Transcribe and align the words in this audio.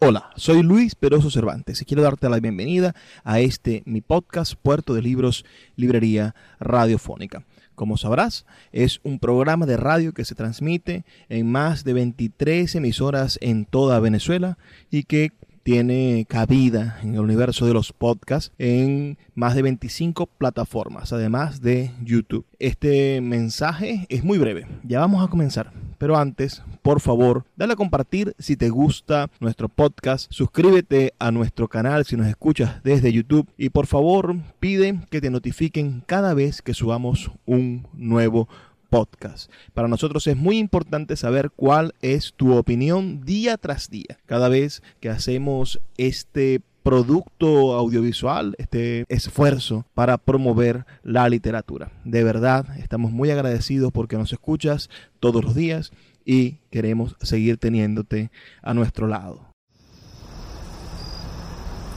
Hola, 0.00 0.30
soy 0.36 0.62
Luis 0.62 0.94
Peroso 0.94 1.28
Cervantes 1.28 1.82
y 1.82 1.84
quiero 1.84 2.04
darte 2.04 2.28
la 2.28 2.38
bienvenida 2.38 2.94
a 3.24 3.40
este 3.40 3.82
mi 3.84 4.00
podcast 4.00 4.54
Puerto 4.54 4.94
de 4.94 5.02
Libros, 5.02 5.44
Librería 5.74 6.36
Radiofónica. 6.60 7.44
Como 7.74 7.96
sabrás, 7.96 8.46
es 8.70 9.00
un 9.02 9.18
programa 9.18 9.66
de 9.66 9.76
radio 9.76 10.14
que 10.14 10.24
se 10.24 10.36
transmite 10.36 11.04
en 11.28 11.50
más 11.50 11.82
de 11.82 11.94
23 11.94 12.76
emisoras 12.76 13.40
en 13.42 13.64
toda 13.64 13.98
Venezuela 13.98 14.56
y 14.88 15.02
que 15.02 15.32
tiene 15.68 16.24
cabida 16.26 16.98
en 17.02 17.12
el 17.12 17.20
universo 17.20 17.66
de 17.66 17.74
los 17.74 17.92
podcasts 17.92 18.54
en 18.56 19.18
más 19.34 19.54
de 19.54 19.60
25 19.60 20.24
plataformas, 20.24 21.12
además 21.12 21.60
de 21.60 21.90
YouTube. 22.02 22.46
Este 22.58 23.20
mensaje 23.20 24.06
es 24.08 24.24
muy 24.24 24.38
breve, 24.38 24.66
ya 24.82 25.00
vamos 25.00 25.22
a 25.22 25.28
comenzar. 25.28 25.70
Pero 25.98 26.16
antes, 26.16 26.62
por 26.80 27.00
favor, 27.00 27.44
dale 27.54 27.74
a 27.74 27.76
compartir 27.76 28.34
si 28.38 28.56
te 28.56 28.70
gusta 28.70 29.28
nuestro 29.40 29.68
podcast, 29.68 30.32
suscríbete 30.32 31.12
a 31.18 31.32
nuestro 31.32 31.68
canal 31.68 32.06
si 32.06 32.16
nos 32.16 32.28
escuchas 32.28 32.82
desde 32.82 33.12
YouTube 33.12 33.46
y 33.58 33.68
por 33.68 33.86
favor 33.86 34.36
pide 34.60 35.00
que 35.10 35.20
te 35.20 35.28
notifiquen 35.28 36.02
cada 36.06 36.32
vez 36.32 36.62
que 36.62 36.72
subamos 36.72 37.30
un 37.44 37.86
nuevo 37.92 38.46
podcast 38.46 38.67
podcast. 38.88 39.50
Para 39.74 39.88
nosotros 39.88 40.26
es 40.26 40.36
muy 40.36 40.58
importante 40.58 41.16
saber 41.16 41.50
cuál 41.50 41.94
es 42.02 42.34
tu 42.36 42.56
opinión 42.56 43.24
día 43.24 43.56
tras 43.56 43.90
día. 43.90 44.18
Cada 44.26 44.48
vez 44.48 44.82
que 45.00 45.08
hacemos 45.08 45.80
este 45.96 46.60
producto 46.82 47.74
audiovisual, 47.74 48.54
este 48.58 49.04
esfuerzo 49.08 49.84
para 49.94 50.16
promover 50.16 50.86
la 51.02 51.28
literatura. 51.28 51.92
De 52.04 52.24
verdad, 52.24 52.78
estamos 52.78 53.12
muy 53.12 53.30
agradecidos 53.30 53.92
porque 53.92 54.16
nos 54.16 54.32
escuchas 54.32 54.88
todos 55.20 55.44
los 55.44 55.54
días 55.54 55.92
y 56.24 56.56
queremos 56.70 57.16
seguir 57.20 57.58
teniéndote 57.58 58.30
a 58.62 58.74
nuestro 58.74 59.06
lado. 59.06 59.47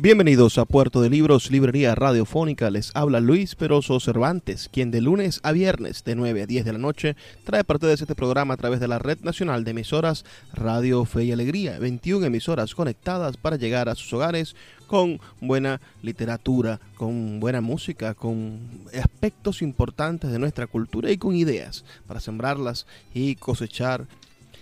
Bienvenidos 0.00 0.58
a 0.58 0.64
Puerto 0.64 1.00
de 1.02 1.08
Libros, 1.08 1.52
Librería 1.52 1.94
Radiofónica. 1.94 2.68
Les 2.68 2.90
habla 2.96 3.20
Luis 3.20 3.54
Peroso 3.54 4.00
Cervantes, 4.00 4.68
quien 4.72 4.90
de 4.90 5.00
lunes 5.00 5.38
a 5.44 5.52
viernes 5.52 6.02
de 6.02 6.16
9 6.16 6.42
a 6.42 6.46
10 6.46 6.64
de 6.64 6.72
la 6.72 6.80
noche 6.80 7.16
trae 7.44 7.62
parte 7.62 7.86
de 7.86 7.94
este 7.94 8.16
programa 8.16 8.54
a 8.54 8.56
través 8.56 8.80
de 8.80 8.88
la 8.88 8.98
Red 8.98 9.20
Nacional 9.20 9.62
de 9.62 9.70
Emisoras 9.70 10.24
Radio 10.52 11.04
Fe 11.04 11.26
y 11.26 11.32
Alegría. 11.32 11.78
21 11.78 12.26
emisoras 12.26 12.74
conectadas 12.74 13.36
para 13.36 13.54
llegar 13.54 13.88
a 13.88 13.94
sus 13.94 14.12
hogares 14.12 14.56
con 14.88 15.20
buena 15.40 15.80
literatura, 16.02 16.80
con 16.96 17.38
buena 17.38 17.60
música, 17.60 18.14
con 18.14 18.58
aspectos 19.00 19.62
importantes 19.62 20.32
de 20.32 20.40
nuestra 20.40 20.66
cultura 20.66 21.12
y 21.12 21.18
con 21.18 21.36
ideas 21.36 21.84
para 22.08 22.18
sembrarlas 22.18 22.88
y 23.14 23.36
cosechar 23.36 24.08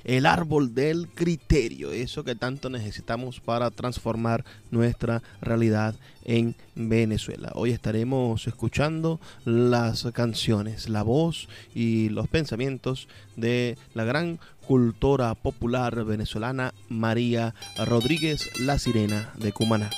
el 0.05 0.27
árbol 0.27 0.75
del 0.75 1.09
criterio, 1.09 1.93
eso 1.93 2.25
que 2.25 2.35
tanto 2.35 2.71
necesitamos 2.71 3.41
para 3.41 3.71
transformar 3.71 4.45
nuestra 4.71 5.23
realidad 5.41 5.95
en 6.25 6.55
Venezuela. 6.75 7.53
Hoy 7.55 7.71
estaremos 7.71 8.47
escuchando 8.47 9.21
las 9.45 10.05
canciones, 10.13 10.89
la 10.89 11.03
voz 11.03 11.49
y 11.75 12.09
los 12.09 12.29
pensamientos 12.29 13.09
de 13.37 13.77
la 13.95 14.05
gran 14.05 14.39
cultora 14.67 15.35
popular 15.35 16.05
venezolana 16.05 16.73
María 16.89 17.55
Rodríguez 17.87 18.49
La 18.61 18.79
Sirena 18.79 19.33
de 19.39 19.53
Cumaná. 19.53 19.91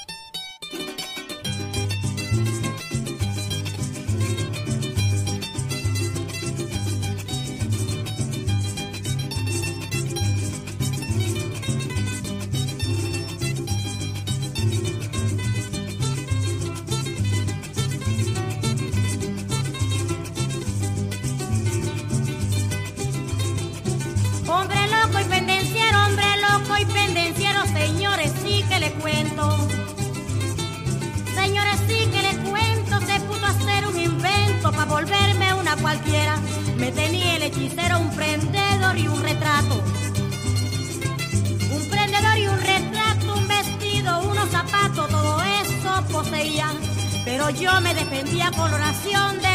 yo 47.51 47.81
me 47.81 47.95
defendía 47.95 48.51
por 48.53 48.73
oración 48.73 49.41
de 49.41 49.54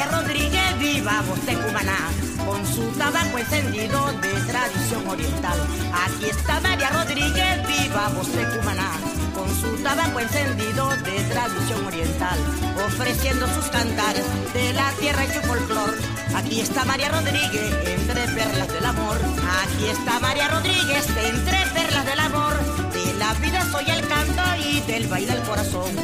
María 0.02 0.18
Rodríguez, 0.18 0.78
viva 0.80 1.22
voz 1.28 1.46
de 1.46 1.54
Cumaná, 1.54 1.96
con 2.44 2.66
su 2.66 2.82
tabaco 2.98 3.38
encendido 3.38 4.12
de 4.20 4.32
tradición 4.50 5.06
oriental. 5.06 5.58
Aquí 5.94 6.24
está 6.24 6.60
María 6.60 6.90
Rodríguez, 6.90 7.66
viva 7.68 8.08
voz 8.08 8.32
de 8.32 8.44
Cumaná, 8.48 8.90
con 9.32 9.48
su 9.60 9.80
tabaco 9.84 10.18
encendido 10.18 10.88
de 10.90 11.22
tradición 11.30 11.86
oriental, 11.86 12.36
ofreciendo 12.84 13.46
sus 13.54 13.66
cantares 13.66 14.24
de 14.52 14.72
la 14.72 14.90
tierra 14.98 15.24
y 15.24 15.34
su 15.34 15.40
folclor. 15.42 15.94
Aquí 16.34 16.60
está 16.60 16.84
María 16.84 17.08
Rodríguez, 17.10 17.72
entre 17.86 18.26
perlas 18.26 18.72
del 18.72 18.84
amor. 18.84 19.18
Aquí 19.62 19.86
está 19.86 20.18
María 20.18 20.48
Rodríguez, 20.48 21.06
entre 21.10 21.58
perlas 21.74 22.06
del 22.06 22.18
amor. 22.18 22.54
De 22.92 23.14
la 23.14 23.34
vida 23.34 23.64
soy 23.70 23.84
el 23.88 24.08
canto 24.08 24.42
y 24.66 24.80
del 24.80 25.06
baile 25.06 25.34
el 25.34 25.42
corazón. 25.42 25.94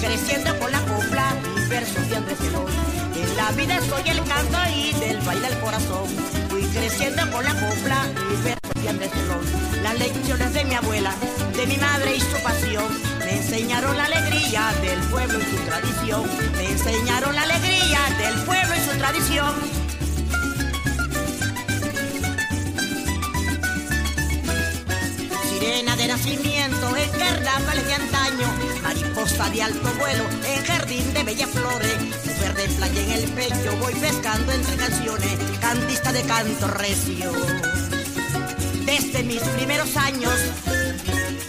Creciendo 0.00 0.58
con 0.58 0.72
la 0.72 0.80
copla 0.80 1.34
y 1.54 1.68
versos 1.68 2.08
de 2.08 2.16
Andrés. 2.16 2.38
En 3.22 3.36
la 3.36 3.50
vida 3.52 3.78
soy 3.88 4.10
el 4.10 4.22
canto 4.24 4.58
y 4.74 4.92
del 4.94 5.18
baile 5.20 5.48
el 5.48 5.58
corazón. 5.60 6.08
Fui 6.50 6.62
creciendo 6.62 7.22
con 7.30 7.44
la 7.44 7.54
copla 7.54 8.06
y 8.32 8.42
versos 8.42 8.72
de 8.74 9.06
Eloy. 9.06 9.82
Las 9.82 9.98
lecciones 9.98 10.52
de 10.54 10.64
mi 10.64 10.74
abuela, 10.74 11.14
de 11.56 11.66
mi 11.66 11.76
madre 11.76 12.16
y 12.16 12.20
su 12.20 12.42
pasión. 12.42 12.84
Me 13.20 13.36
enseñaron 13.36 13.96
la 13.96 14.04
alegría 14.04 14.72
del 14.82 15.00
pueblo 15.10 15.38
y 15.38 15.42
su 15.42 15.56
tradición. 15.64 16.22
Me 16.56 16.70
enseñaron 16.70 17.34
la 17.34 17.42
alegría 17.42 18.00
del 18.18 18.34
pueblo 18.44 18.74
y 18.74 18.90
su 18.90 18.98
tradición. 18.98 19.54
Sirena 25.48 25.96
de 25.96 26.08
nacimiento 26.08 26.96
en 26.96 27.10
carnavales 27.10 27.86
de 27.86 27.94
antaño, 27.94 28.48
mariposa 28.82 29.48
de 29.50 29.62
alto 29.62 29.88
vuelo 29.98 30.24
en 30.44 30.64
jardín 30.64 31.14
de 31.14 31.22
bellas 31.22 31.50
flores, 31.50 31.96
de 32.54 32.68
playa 32.68 33.00
en 33.02 33.10
el 33.12 33.30
pecho, 33.32 33.76
voy 33.80 33.94
pescando 33.94 34.52
entre 34.52 34.76
canciones, 34.76 35.38
cantista 35.60 36.12
de 36.12 36.22
canto 36.22 36.68
recio. 36.68 37.32
Desde 38.84 39.22
mis 39.22 39.40
primeros 39.40 39.96
años, 39.96 40.34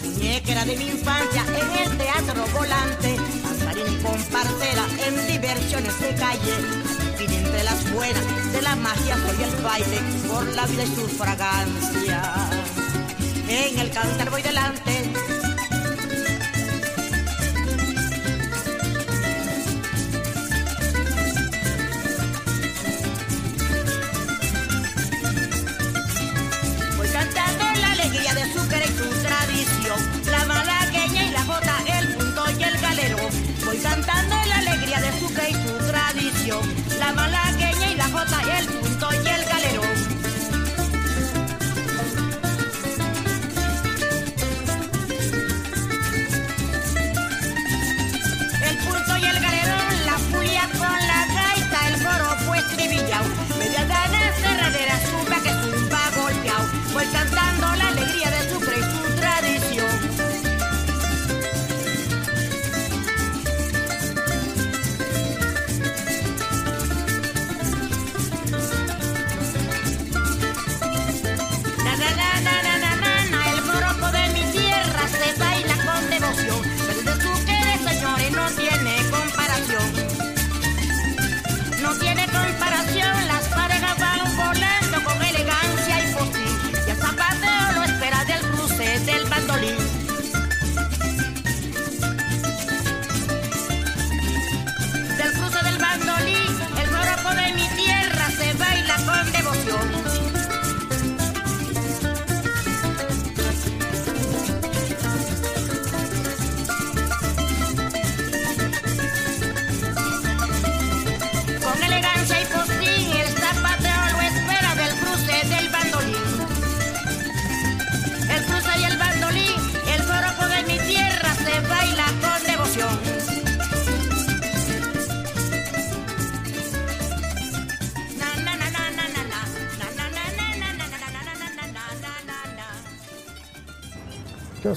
muñequera 0.04 0.66
de 0.66 0.76
mi 0.78 0.88
infancia 0.88 1.44
en 1.48 1.92
el 1.92 1.98
teatro 1.98 2.46
volante, 2.54 3.16
danzarín 3.44 3.94
y 3.94 4.04
compartera 4.04 4.86
en 5.08 5.28
diversiones 5.28 6.00
de 6.00 6.16
calle, 6.16 6.56
entre 7.20 7.64
las 7.64 7.94
buenas 7.94 8.54
de 8.54 8.62
la 8.62 8.76
magia 8.76 9.16
soy 9.16 9.44
el 9.44 9.64
baile 9.64 10.00
por 10.28 10.46
la 10.56 10.66
vida 10.66 10.84
y 10.84 10.88
su 10.88 11.08
fragancia 11.08 12.50
en 13.48 13.80
el 13.80 13.92
cantar 13.92 14.30
voy 14.30 14.42
delante. 14.42 15.33
mala 37.16 37.43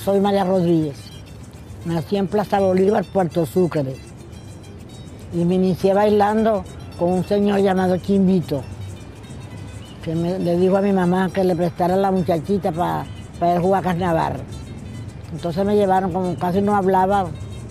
soy 0.06 0.20
María 0.20 0.44
Rodríguez. 0.44 0.94
Nací 1.84 2.16
en 2.16 2.28
Plaza 2.28 2.60
Bolívar, 2.60 3.04
Puerto 3.12 3.44
Sucre. 3.44 3.96
Y 5.34 5.44
me 5.44 5.56
inicié 5.56 5.94
bailando 5.94 6.62
con 6.96 7.10
un 7.10 7.24
señor 7.24 7.58
llamado 7.58 7.96
Chimbito, 7.96 8.62
que 10.04 10.14
le 10.14 10.58
dijo 10.58 10.76
a 10.76 10.80
mi 10.80 10.92
mamá 10.92 11.28
que 11.34 11.42
le 11.42 11.56
prestara 11.56 11.96
la 11.96 12.12
muchachita 12.12 12.70
para 12.70 13.04
para 13.40 13.60
jugar 13.60 13.82
carnaval. 13.82 14.34
Entonces 15.32 15.66
me 15.66 15.74
llevaron, 15.74 16.12
como 16.12 16.36
casi 16.36 16.62
no 16.62 16.76
hablaba, 16.76 17.26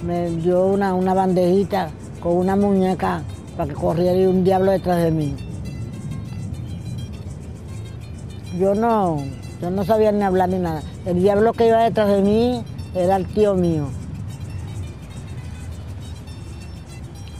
me 0.05 0.29
dio 0.29 0.65
una, 0.65 0.93
una 0.93 1.13
bandejita 1.13 1.89
con 2.19 2.35
una 2.35 2.57
muñeca 2.57 3.21
para 3.55 3.69
que 3.69 3.75
corriera 3.75 4.29
un 4.29 4.43
diablo 4.43 4.71
detrás 4.71 5.01
de 5.01 5.11
mí. 5.11 5.33
Yo 8.59 8.75
no, 8.75 9.23
yo 9.61 9.69
no 9.69 9.83
sabía 9.85 10.11
ni 10.11 10.23
hablar 10.23 10.49
ni 10.49 10.59
nada. 10.59 10.81
El 11.05 11.21
diablo 11.21 11.53
que 11.53 11.67
iba 11.67 11.83
detrás 11.83 12.09
de 12.09 12.21
mí 12.21 12.63
era 12.93 13.15
el 13.15 13.25
tío 13.27 13.55
mío. 13.55 13.87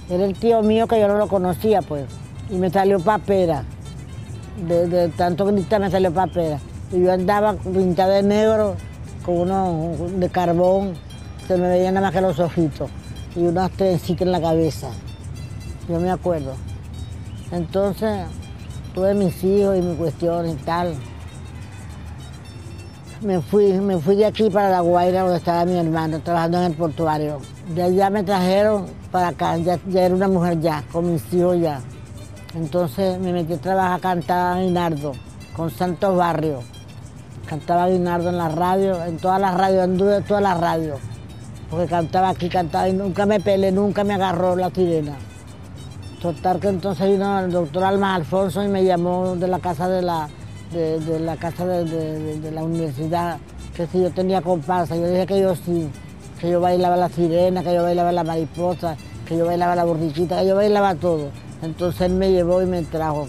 Era 0.10 0.26
el 0.26 0.34
tío 0.36 0.62
mío 0.62 0.88
que 0.88 1.00
yo 1.00 1.08
no 1.08 1.18
lo 1.18 1.28
conocía, 1.28 1.82
pues. 1.82 2.06
Y 2.50 2.56
me 2.56 2.70
salió 2.70 3.00
papera. 3.00 3.64
De, 4.68 4.88
de 4.88 5.10
tanto 5.10 5.46
gritar 5.46 5.82
me 5.82 5.90
salió 5.90 6.14
papera. 6.14 6.60
Y 6.92 7.02
yo 7.02 7.12
andaba 7.12 7.54
pintada 7.54 8.16
de 8.16 8.24
negro 8.24 8.76
con 9.26 9.38
uno 9.40 9.96
de 10.18 10.30
carbón, 10.30 10.94
se 11.48 11.58
me 11.58 11.68
veían 11.68 11.96
nada 11.96 12.08
más 12.08 12.14
que 12.14 12.22
los 12.22 12.40
ojitos 12.40 12.90
y 13.36 13.40
unas 13.40 13.72
trencitas 13.72 14.22
en 14.22 14.32
la 14.32 14.40
cabeza. 14.42 14.90
Yo 15.90 16.00
me 16.00 16.12
acuerdo. 16.12 16.54
Entonces, 17.52 18.26
tuve 18.94 19.14
mis 19.14 19.44
hijos 19.44 19.78
y 19.78 19.82
mi 19.82 19.96
cuestión 19.96 20.50
y 20.50 20.56
tal. 20.56 20.96
Me 23.22 23.40
fui, 23.40 23.72
me 23.72 23.98
fui 23.98 24.18
de 24.18 24.26
aquí 24.26 24.50
para 24.50 24.70
La 24.70 24.82
Guaira, 24.82 25.22
donde 25.22 25.38
estaba 25.38 25.64
mi 25.64 25.78
hermano, 25.78 26.20
trabajando 26.20 26.58
en 26.58 26.64
el 26.66 26.74
portuario. 26.74 27.40
De 27.74 27.82
allá 27.82 28.10
me 28.10 28.24
trajeron 28.24 28.88
para 29.10 29.30
acá, 29.30 29.56
ya, 29.58 29.80
era 29.94 30.14
una 30.14 30.28
mujer 30.28 30.60
ya, 30.60 30.84
con 30.92 31.14
mis 31.14 31.34
hijos 31.34 31.58
ya. 31.62 31.80
Entonces 32.56 33.18
me 33.20 33.32
metí 33.32 33.54
a 33.54 33.58
trabajar, 33.58 34.02
cantaba 34.02 34.62
en 34.62 34.70
Inardo, 34.70 35.14
con 35.56 35.72
Santos 35.72 36.18
Barrios. 36.18 36.66
Cantaba 37.48 37.88
Guinardo 37.88 38.30
en 38.30 38.38
la 38.38 38.50
radio, 38.50 39.02
en 39.06 39.18
todas 39.18 39.40
las 39.40 39.56
radios, 39.56 39.84
anduve 39.84 40.18
en 40.18 40.24
todas 40.24 40.44
las 40.44 40.60
radios. 40.60 41.00
Porque 41.70 41.88
cantaba 41.88 42.30
aquí, 42.30 42.50
cantaba 42.50 42.90
y 42.90 42.94
nunca 42.94 43.26
me 43.26 43.40
peleé, 43.40 43.72
nunca 43.72 44.04
me 44.04 44.14
agarró 44.14 44.58
la 44.58 44.70
sirena. 44.72 45.16
Total 46.22 46.60
que 46.60 46.68
entonces 46.68 47.10
vino 47.10 47.40
el 47.40 47.52
doctor 47.52 47.86
Alma 47.86 48.16
Alfonso 48.16 48.62
y 48.62 48.68
me 48.68 48.84
llamó 48.84 49.36
de 49.36 49.48
la 49.48 49.60
casa 49.60 49.88
de 49.88 50.02
la, 50.02 50.28
de, 50.76 51.20
la 51.20 51.38
casa 51.38 51.66
de, 51.66 52.52
la 52.52 52.64
universidad, 52.64 53.38
que 53.76 53.88
si 53.88 54.02
yo 54.02 54.12
tenía 54.12 54.42
comparsa. 54.42 54.96
Yo 54.96 55.08
dije 55.08 55.26
que 55.26 55.42
yo 55.42 55.56
sí, 55.56 55.90
que 56.40 56.50
yo 56.50 56.60
bailaba 56.60 56.98
la 56.98 57.10
sirena, 57.10 57.64
que 57.64 57.74
yo 57.74 57.84
bailaba 57.84 58.12
la 58.12 58.24
mariposa, 58.24 58.98
que 59.26 59.38
yo 59.38 59.46
bailaba 59.46 59.76
la 59.76 59.86
borriquita, 59.86 60.40
que 60.42 60.48
yo 60.48 60.56
bailaba 60.56 60.96
todo. 60.96 61.30
Entonces 61.62 62.02
él 62.02 62.14
me 62.14 62.32
llevó 62.32 62.62
y 62.62 62.66
me 62.66 62.82
trajo 62.84 63.28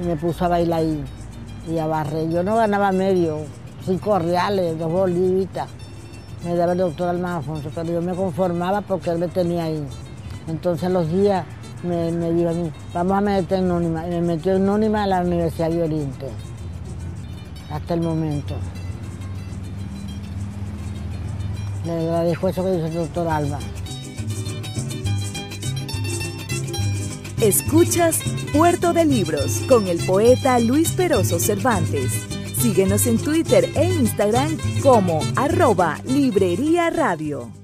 y 0.00 0.06
me 0.06 0.16
puso 0.16 0.44
a 0.44 0.48
bailar 0.48 0.80
ahí 0.80 1.04
y 1.68 1.78
a 1.78 1.86
barrer. 1.86 2.30
Yo 2.30 2.42
no 2.42 2.56
ganaba 2.56 2.92
medio, 2.92 3.38
cinco 3.84 4.18
reales, 4.18 4.78
dos 4.78 4.90
bolivitas. 4.90 5.68
Me 6.44 6.54
daba 6.54 6.72
el 6.72 6.78
doctor 6.78 7.08
Alma 7.08 7.38
Alfonso, 7.38 7.70
pero 7.74 7.92
yo 7.92 8.02
me 8.02 8.14
conformaba 8.14 8.82
porque 8.82 9.10
él 9.10 9.18
me 9.18 9.28
tenía 9.28 9.64
ahí. 9.64 9.82
Entonces 10.46 10.90
los 10.90 11.10
días 11.10 11.44
me, 11.82 12.12
me 12.12 12.32
dijo 12.32 12.50
a 12.50 12.52
mí, 12.52 12.70
vamos 12.92 13.16
a 13.16 13.20
meterte 13.20 13.56
en 13.56 13.68
Nónima. 13.68 14.06
Y 14.06 14.10
me 14.10 14.20
metió 14.20 14.54
en 14.54 14.66
Nónima 14.66 15.04
a 15.04 15.06
la 15.06 15.20
Universidad 15.22 15.70
de 15.70 15.82
Oriente, 15.82 16.26
hasta 17.74 17.94
el 17.94 18.00
momento. 18.00 18.54
Le 21.84 21.92
agradezco 21.92 22.48
eso 22.48 22.64
que 22.64 22.70
dice 22.70 22.86
el 22.86 22.94
doctor 22.94 23.28
Alba. 23.28 23.58
Escuchas 27.40 28.20
Puerto 28.52 28.92
de 28.92 29.04
Libros 29.04 29.60
con 29.68 29.88
el 29.88 29.98
poeta 30.06 30.58
Luis 30.60 30.92
Peroso 30.92 31.40
Cervantes. 31.40 32.12
Síguenos 32.56 33.06
en 33.06 33.18
Twitter 33.18 33.68
e 33.74 33.92
Instagram 33.92 34.56
como 34.80 35.20
arroba 35.36 35.98
Librería 36.04 36.90
Radio. 36.90 37.63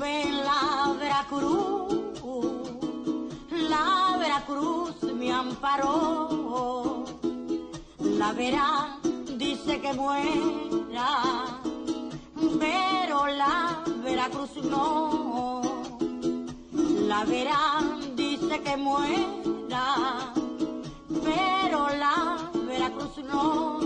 la 0.00 0.94
Veracruz, 0.98 1.94
la 3.68 4.16
Veracruz 4.18 5.02
me 5.14 5.30
amparó. 5.30 7.04
La 8.00 8.32
Vera 8.32 8.98
dice 9.36 9.80
que 9.80 9.92
muera, 9.92 11.08
pero 12.58 13.26
la 13.26 13.82
Veracruz 14.02 14.56
no. 14.64 15.60
La 16.72 17.24
Vera 17.24 17.80
dice 18.14 18.60
que 18.62 18.76
muera, 18.76 20.32
pero 21.24 21.88
la 21.90 22.50
Veracruz 22.66 23.18
no. 23.18 23.79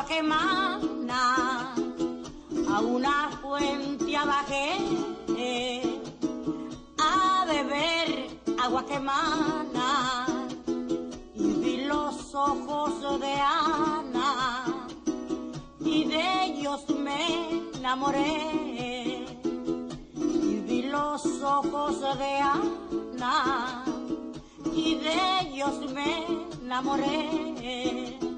Agua 0.00 0.06
que 0.08 0.22
mana. 0.22 1.74
A 2.72 2.80
una 2.80 3.30
fuente 3.42 4.16
bajé 4.26 5.82
a 6.98 7.44
beber 7.46 8.40
agua 8.62 8.84
que 8.86 8.98
mana. 8.98 10.26
Y 11.34 11.46
vi 11.62 11.84
los 11.84 12.34
ojos 12.34 13.20
de 13.20 13.34
Ana 13.34 14.64
y 15.80 16.04
de 16.04 16.44
ellos 16.44 16.84
me 16.90 17.62
enamoré. 17.74 19.26
Y 20.14 20.60
vi 20.66 20.82
los 20.82 21.24
ojos 21.42 22.00
de 22.00 22.32
Ana 22.38 23.84
y 24.72 24.94
de 24.94 25.40
ellos 25.40 25.92
me 25.92 26.26
enamoré. 26.62 28.29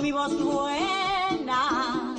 Mi 0.00 0.12
voz 0.12 0.32
buena, 0.38 2.14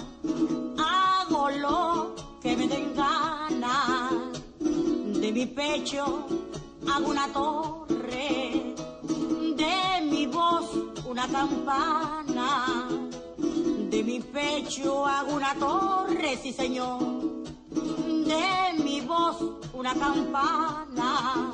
hago 0.78 1.50
lo 1.50 2.16
que 2.42 2.56
me 2.56 2.68
den 2.68 2.96
gana. 2.96 4.10
De 4.60 5.32
mi 5.32 5.46
pecho 5.46 6.26
hago 6.92 7.10
una 7.10 7.28
torre, 7.32 8.74
de 9.56 10.06
mi 10.10 10.26
voz 10.26 10.72
una 11.06 11.28
campana. 11.28 12.88
De 13.38 14.04
mi 14.04 14.20
pecho 14.22 15.06
hago 15.06 15.36
una 15.36 15.54
torre, 15.56 16.38
sí 16.42 16.54
señor. 16.54 17.00
De 17.70 18.84
mi 18.84 19.02
voz 19.02 19.38
una 19.74 19.94
campana. 19.94 21.52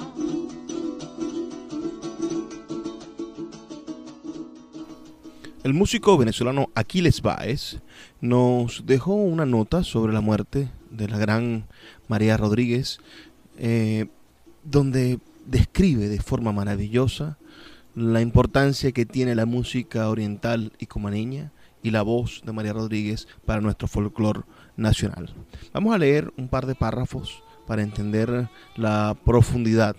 El 5.64 5.74
músico 5.74 6.18
venezolano 6.18 6.68
Aquiles 6.76 7.22
Báez 7.22 7.80
nos 8.20 8.86
dejó 8.86 9.14
una 9.14 9.46
nota 9.46 9.86
sobre 9.86 10.12
la 10.12 10.20
muerte 10.20 10.70
de 10.92 11.08
la 11.08 11.18
gran 11.18 11.68
María 12.10 12.36
Rodríguez, 12.36 13.00
eh, 13.58 14.08
donde 14.66 15.20
describe 15.46 16.10
de 16.10 16.20
forma 16.20 16.52
maravillosa 16.52 17.38
la 17.96 18.20
importancia 18.20 18.92
que 18.92 19.06
tiene 19.06 19.36
la 19.36 19.46
música 19.46 20.10
oriental 20.10 20.74
y 20.80 20.88
comaneña 20.88 21.54
y 21.82 21.92
la 21.92 22.02
voz 22.02 22.42
de 22.46 22.52
María 22.52 22.74
Rodríguez 22.74 23.30
para 23.46 23.62
nuestro 23.62 23.88
folclore 23.88 24.42
nacional. 24.76 25.34
Vamos 25.72 25.96
a 25.96 25.98
leer 25.98 26.34
un 26.36 26.50
par 26.50 26.66
de 26.66 26.76
párrafos 26.76 27.42
para 27.68 27.84
entender 27.84 28.50
la 28.76 29.16
profundidad 29.24 29.96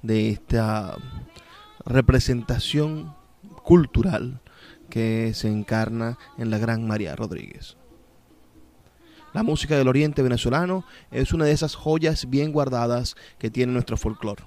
de 0.00 0.30
esta 0.30 0.96
representación 1.84 3.16
cultural 3.64 4.40
que 4.88 5.32
se 5.34 5.48
encarna 5.48 6.18
en 6.38 6.50
la 6.50 6.58
gran 6.58 6.86
María 6.86 7.14
Rodríguez. 7.16 7.76
La 9.34 9.42
música 9.42 9.76
del 9.76 9.88
oriente 9.88 10.22
venezolano 10.22 10.84
es 11.10 11.32
una 11.32 11.44
de 11.44 11.52
esas 11.52 11.74
joyas 11.74 12.30
bien 12.30 12.50
guardadas 12.50 13.14
que 13.38 13.50
tiene 13.50 13.72
nuestro 13.72 13.96
folclore. 13.96 14.44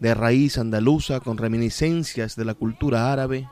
De 0.00 0.14
raíz 0.14 0.58
andaluza 0.58 1.20
con 1.20 1.36
reminiscencias 1.36 2.34
de 2.34 2.44
la 2.44 2.54
cultura 2.54 3.12
árabe, 3.12 3.48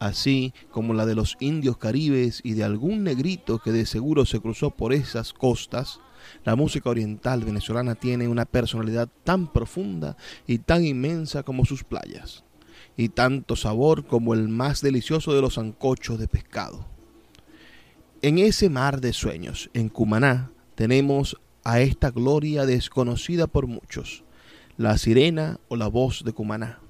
así 0.00 0.52
como 0.70 0.94
la 0.94 1.06
de 1.06 1.14
los 1.14 1.36
indios 1.40 1.78
caribes 1.78 2.40
y 2.42 2.54
de 2.54 2.64
algún 2.64 3.04
negrito 3.04 3.60
que 3.60 3.72
de 3.72 3.86
seguro 3.86 4.26
se 4.26 4.40
cruzó 4.40 4.70
por 4.70 4.92
esas 4.92 5.32
costas, 5.32 6.00
la 6.44 6.56
música 6.56 6.90
oriental 6.90 7.44
venezolana 7.44 7.94
tiene 7.94 8.28
una 8.28 8.44
personalidad 8.44 9.08
tan 9.24 9.52
profunda 9.52 10.16
y 10.46 10.58
tan 10.58 10.84
inmensa 10.84 11.42
como 11.42 11.64
sus 11.64 11.84
playas, 11.84 12.44
y 12.96 13.10
tanto 13.10 13.56
sabor 13.56 14.06
como 14.06 14.34
el 14.34 14.48
más 14.48 14.80
delicioso 14.80 15.34
de 15.34 15.40
los 15.40 15.58
ancochos 15.58 16.18
de 16.18 16.28
pescado. 16.28 16.86
En 18.22 18.38
ese 18.38 18.68
mar 18.68 19.00
de 19.00 19.12
sueños, 19.12 19.70
en 19.74 19.88
Cumaná, 19.88 20.50
tenemos 20.74 21.36
a 21.64 21.80
esta 21.80 22.10
gloria 22.10 22.66
desconocida 22.66 23.46
por 23.46 23.66
muchos, 23.66 24.24
la 24.76 24.98
sirena 24.98 25.60
o 25.68 25.76
la 25.76 25.88
voz 25.88 26.24
de 26.24 26.32
Cumaná. 26.32 26.80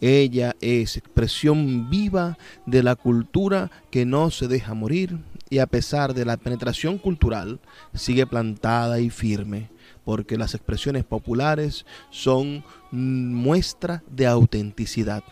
Ella 0.00 0.56
es 0.60 0.96
expresión 0.96 1.88
viva 1.88 2.36
de 2.66 2.82
la 2.82 2.96
cultura 2.96 3.70
que 3.90 4.04
no 4.04 4.30
se 4.30 4.48
deja 4.48 4.74
morir 4.74 5.18
y 5.48 5.58
a 5.58 5.66
pesar 5.66 6.14
de 6.14 6.24
la 6.24 6.36
penetración 6.36 6.98
cultural 6.98 7.60
sigue 7.94 8.26
plantada 8.26 9.00
y 9.00 9.10
firme, 9.10 9.70
porque 10.06 10.38
las 10.38 10.54
expresiones 10.54 11.04
populares 11.04 11.84
son 12.10 12.62
muestra 12.92 14.04
de 14.08 14.28
autenticidad. 14.28 15.24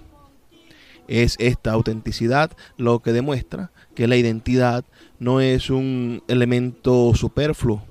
Es 1.07 1.37
esta 1.39 1.71
autenticidad 1.71 2.51
lo 2.77 2.99
que 2.99 3.13
demuestra 3.13 3.71
que 3.95 4.09
la 4.09 4.17
identidad 4.17 4.85
no 5.21 5.41
es 5.41 5.71
un 5.71 6.25
elemento 6.27 7.15
superfluo 7.15 7.85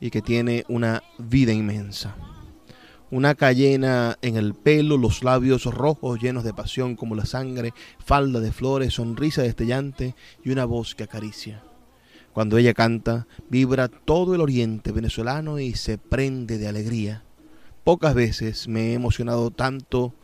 y 0.00 0.08
que 0.08 0.22
tiene 0.22 0.64
una 0.68 1.02
vida 1.18 1.52
inmensa. 1.52 2.16
Una 3.10 3.34
cayena 3.34 4.16
en 4.22 4.38
el 4.38 4.54
pelo, 4.54 4.96
los 4.96 5.22
labios 5.22 5.66
rojos 5.66 6.22
llenos 6.22 6.42
de 6.42 6.54
pasión 6.54 6.96
como 6.96 7.16
la 7.16 7.26
sangre, 7.26 7.74
falda 8.02 8.40
de 8.40 8.50
flores, 8.50 8.94
sonrisa 8.94 9.42
destellante 9.42 10.14
y 10.42 10.52
una 10.52 10.64
voz 10.64 10.94
que 10.94 11.02
acaricia. 11.02 11.62
Cuando 12.32 12.58
ella 12.58 12.74
canta, 12.74 13.26
vibra 13.48 13.88
todo 13.88 14.34
el 14.34 14.40
oriente 14.40 14.92
venezolano 14.92 15.58
y 15.58 15.74
se 15.74 15.98
prende 15.98 16.58
de 16.58 16.68
alegría. 16.68 17.24
Pocas 17.84 18.14
veces 18.14 18.68
me 18.68 18.90
he 18.90 18.94
emocionado 18.94 19.50
tanto 19.50 20.14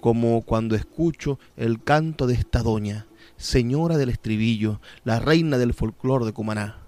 como 0.00 0.42
cuando 0.42 0.74
escucho 0.74 1.38
el 1.56 1.82
canto 1.82 2.26
de 2.26 2.34
esta 2.34 2.62
doña, 2.62 3.06
señora 3.36 3.96
del 3.96 4.08
estribillo, 4.08 4.80
la 5.04 5.20
reina 5.20 5.58
del 5.58 5.74
folclor 5.74 6.24
de 6.24 6.32
Cumaná. 6.32 6.82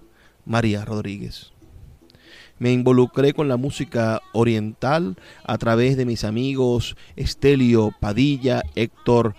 María 0.44 0.84
Rodríguez. 0.84 1.52
Me 2.58 2.72
involucré 2.72 3.32
con 3.32 3.48
la 3.48 3.56
música 3.56 4.20
oriental 4.32 5.16
a 5.44 5.58
través 5.58 5.96
de 5.96 6.04
mis 6.04 6.24
amigos 6.24 6.96
Estelio 7.16 7.90
Padilla, 7.98 8.62
Héctor 8.74 9.34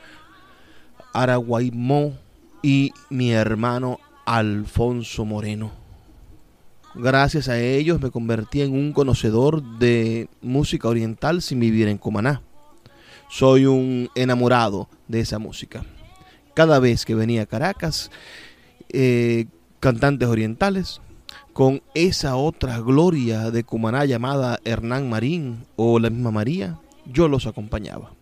Araguaimó 1.13 2.13
y 2.61 2.91
mi 3.09 3.31
hermano 3.31 3.99
Alfonso 4.25 5.25
Moreno. 5.25 5.71
Gracias 6.95 7.49
a 7.49 7.59
ellos 7.59 8.01
me 8.01 8.09
convertí 8.09 8.61
en 8.61 8.73
un 8.73 8.93
conocedor 8.93 9.61
de 9.79 10.29
música 10.41 10.87
oriental 10.87 11.41
sin 11.41 11.59
vivir 11.59 11.87
en 11.87 11.97
Cumaná. 11.97 12.41
Soy 13.29 13.65
un 13.65 14.09
enamorado 14.15 14.87
de 15.07 15.19
esa 15.19 15.39
música. 15.39 15.83
Cada 16.53 16.79
vez 16.79 17.05
que 17.05 17.15
venía 17.15 17.43
a 17.43 17.45
Caracas, 17.47 18.11
eh, 18.89 19.45
cantantes 19.79 20.29
orientales, 20.29 21.01
con 21.51 21.81
esa 21.93 22.35
otra 22.35 22.79
gloria 22.79 23.51
de 23.51 23.63
Cumaná 23.63 24.05
llamada 24.05 24.59
Hernán 24.63 25.09
Marín 25.09 25.65
o 25.75 25.99
la 25.99 26.09
misma 26.09 26.31
María, 26.31 26.79
yo 27.05 27.27
los 27.27 27.45
acompañaba. 27.45 28.13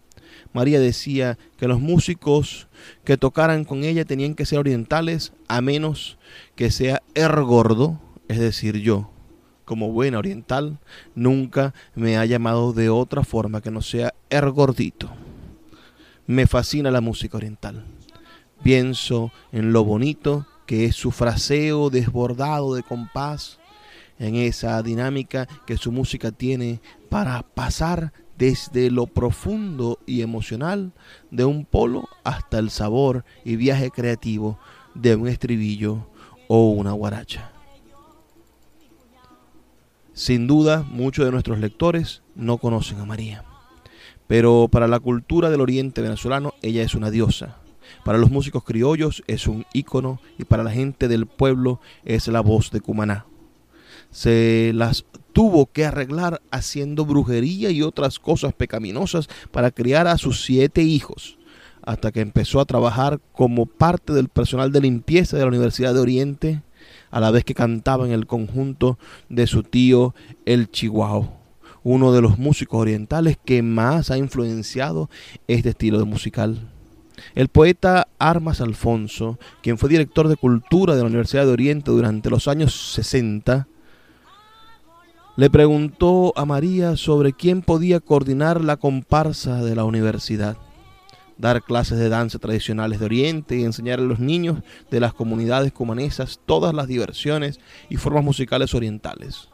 María 0.54 0.80
decía 0.80 1.38
que 1.58 1.68
los 1.68 1.80
músicos 1.80 2.68
que 3.04 3.18
tocaran 3.18 3.66
con 3.66 3.84
ella 3.84 4.06
tenían 4.06 4.36
que 4.36 4.46
ser 4.46 4.60
orientales 4.60 5.34
a 5.48 5.62
menos 5.62 6.18
que 6.56 6.72
sea 6.72 7.02
ergordo, 7.16 8.00
es 8.28 8.40
decir, 8.40 8.78
yo, 8.78 9.10
como 9.66 9.92
buena 9.92 10.20
oriental, 10.20 10.80
nunca 11.16 11.74
me 11.96 12.18
ha 12.18 12.26
llamado 12.26 12.74
de 12.74 12.90
otra 12.90 13.24
forma 13.24 13.62
que 13.62 13.72
no 13.72 13.82
sea 13.82 14.14
ergordito. 14.30 15.10
Me 16.28 16.48
fascina 16.48 16.92
la 16.92 17.02
música 17.02 17.38
oriental. 17.38 17.84
Pienso 18.62 19.32
en 19.52 19.74
lo 19.74 19.84
bonito 19.84 20.46
que 20.66 20.86
es 20.86 20.96
su 20.96 21.12
fraseo 21.12 21.90
desbordado 21.90 22.76
de 22.76 22.84
compás, 22.84 23.60
en 24.20 24.36
esa 24.36 24.82
dinámica 24.84 25.48
que 25.66 25.78
su 25.78 25.92
música 25.92 26.32
tiene 26.32 26.80
para 27.10 27.42
pasar 27.42 28.14
desde 28.38 28.92
lo 28.92 29.08
profundo 29.08 30.00
y 30.06 30.22
emocional 30.22 30.92
de 31.32 31.46
un 31.46 31.66
polo 31.66 32.08
hasta 32.24 32.60
el 32.60 32.70
sabor 32.70 33.26
y 33.46 33.56
viaje 33.56 33.92
creativo 33.92 34.60
de 34.96 35.16
un 35.16 35.28
estribillo 35.28 36.08
o 36.48 36.70
una 36.70 36.92
guaracha. 36.92 37.52
Sin 40.14 40.46
duda, 40.46 40.84
muchos 40.84 41.26
de 41.26 41.32
nuestros 41.32 41.60
lectores 41.60 42.22
no 42.36 42.60
conocen 42.60 43.00
a 43.00 43.06
María, 43.06 43.44
pero 44.28 44.68
para 44.72 44.88
la 44.88 45.00
cultura 45.00 45.50
del 45.50 45.62
oriente 45.62 46.02
venezolano 46.02 46.54
ella 46.62 46.84
es 46.84 46.94
una 46.94 47.10
diosa. 47.10 47.58
Para 48.06 48.18
los 48.18 48.32
músicos 48.32 48.64
criollos 48.64 49.24
es 49.28 49.48
un 49.48 49.66
ícono 49.74 50.20
y 50.38 50.44
para 50.46 50.64
la 50.64 50.72
gente 50.72 51.08
del 51.08 51.26
pueblo 51.26 51.80
es 52.06 52.28
la 52.28 52.42
voz 52.42 52.70
de 52.72 52.82
Cumaná. 52.82 53.26
Se 54.12 54.72
las 54.76 55.06
tuvo 55.34 55.66
que 55.66 55.86
arreglar 55.86 56.42
haciendo 56.52 57.06
brujería 57.06 57.72
y 57.72 57.82
otras 57.82 58.20
cosas 58.20 58.54
pecaminosas 58.54 59.28
para 59.52 59.72
criar 59.72 60.08
a 60.08 60.18
sus 60.18 60.46
siete 60.46 60.84
hijos, 60.84 61.38
hasta 61.82 62.12
que 62.12 62.22
empezó 62.22 62.62
a 62.62 62.66
trabajar 62.66 63.20
como 63.34 63.66
parte 63.66 64.14
del 64.14 64.30
personal 64.30 64.72
de 64.72 64.82
limpieza 64.82 65.36
de 65.36 65.44
la 65.44 65.50
Universidad 65.50 65.94
de 65.94 66.00
Oriente, 66.00 66.62
a 67.12 67.20
la 67.20 67.32
vez 67.32 67.44
que 67.44 67.54
cantaba 67.54 68.06
en 68.06 68.12
el 68.12 68.28
conjunto 68.28 68.98
de 69.30 69.48
su 69.48 69.64
tío 69.64 70.16
el 70.46 70.70
Chihuahua, 70.72 71.30
uno 71.84 72.14
de 72.14 72.22
los 72.22 72.38
músicos 72.38 72.80
orientales 72.80 73.38
que 73.44 73.62
más 73.62 74.12
ha 74.12 74.18
influenciado 74.18 75.10
este 75.48 75.70
estilo 75.70 76.00
de 76.00 76.06
musical. 76.06 76.70
El 77.36 77.48
poeta 77.48 78.08
Armas 78.20 78.62
Alfonso, 78.62 79.40
quien 79.62 79.78
fue 79.78 79.90
director 79.90 80.28
de 80.28 80.36
cultura 80.36 80.96
de 80.96 81.02
la 81.02 81.08
Universidad 81.08 81.46
de 81.46 81.52
Oriente 81.52 81.92
durante 81.92 82.30
los 82.30 82.48
años 82.48 82.94
60, 82.94 83.68
le 85.36 85.50
preguntó 85.50 86.32
a 86.36 86.46
María 86.46 86.96
sobre 86.96 87.34
quién 87.34 87.64
podía 87.64 88.00
coordinar 88.00 88.62
la 88.62 88.78
comparsa 88.78 89.64
de 89.64 89.76
la 89.76 89.84
universidad, 89.84 90.58
dar 91.38 91.64
clases 91.64 91.98
de 91.98 92.10
danza 92.10 92.38
tradicionales 92.38 93.00
de 93.00 93.06
Oriente 93.06 93.58
y 93.58 93.64
enseñar 93.64 94.00
a 94.00 94.04
los 94.04 94.20
niños 94.20 94.60
de 94.92 95.00
las 95.00 95.14
comunidades 95.14 95.72
cumanesas 95.72 96.40
todas 96.46 96.76
las 96.76 96.88
diversiones 96.88 97.60
y 97.90 97.98
formas 97.98 98.24
musicales 98.24 98.76
orientales. 98.76 99.50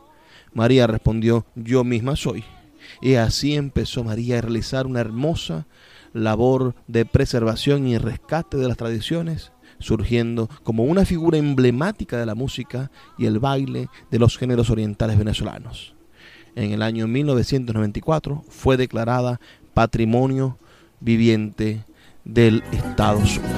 María 0.53 0.85
respondió, 0.85 1.45
yo 1.55 1.85
misma 1.85 2.17
soy. 2.17 2.43
Y 3.01 3.15
así 3.15 3.55
empezó 3.55 4.03
María 4.03 4.39
a 4.39 4.41
realizar 4.41 4.85
una 4.85 4.99
hermosa 4.99 5.65
labor 6.11 6.75
de 6.87 7.05
preservación 7.05 7.87
y 7.87 7.97
rescate 7.97 8.57
de 8.57 8.67
las 8.67 8.77
tradiciones 8.77 9.53
surgiendo 9.79 10.49
como 10.63 10.83
una 10.83 11.05
figura 11.05 11.37
emblemática 11.37 12.17
de 12.17 12.25
la 12.25 12.35
música 12.35 12.91
y 13.17 13.25
el 13.25 13.39
baile 13.39 13.89
de 14.11 14.19
los 14.19 14.37
géneros 14.37 14.69
orientales 14.69 15.17
venezolanos. 15.17 15.93
En 16.55 16.71
el 16.71 16.81
año 16.81 17.07
1994 17.07 18.43
fue 18.49 18.77
declarada 18.77 19.39
Patrimonio 19.73 20.57
Viviente 20.99 21.85
del 22.25 22.63
Estado 22.71 23.25
Sucre. 23.25 23.49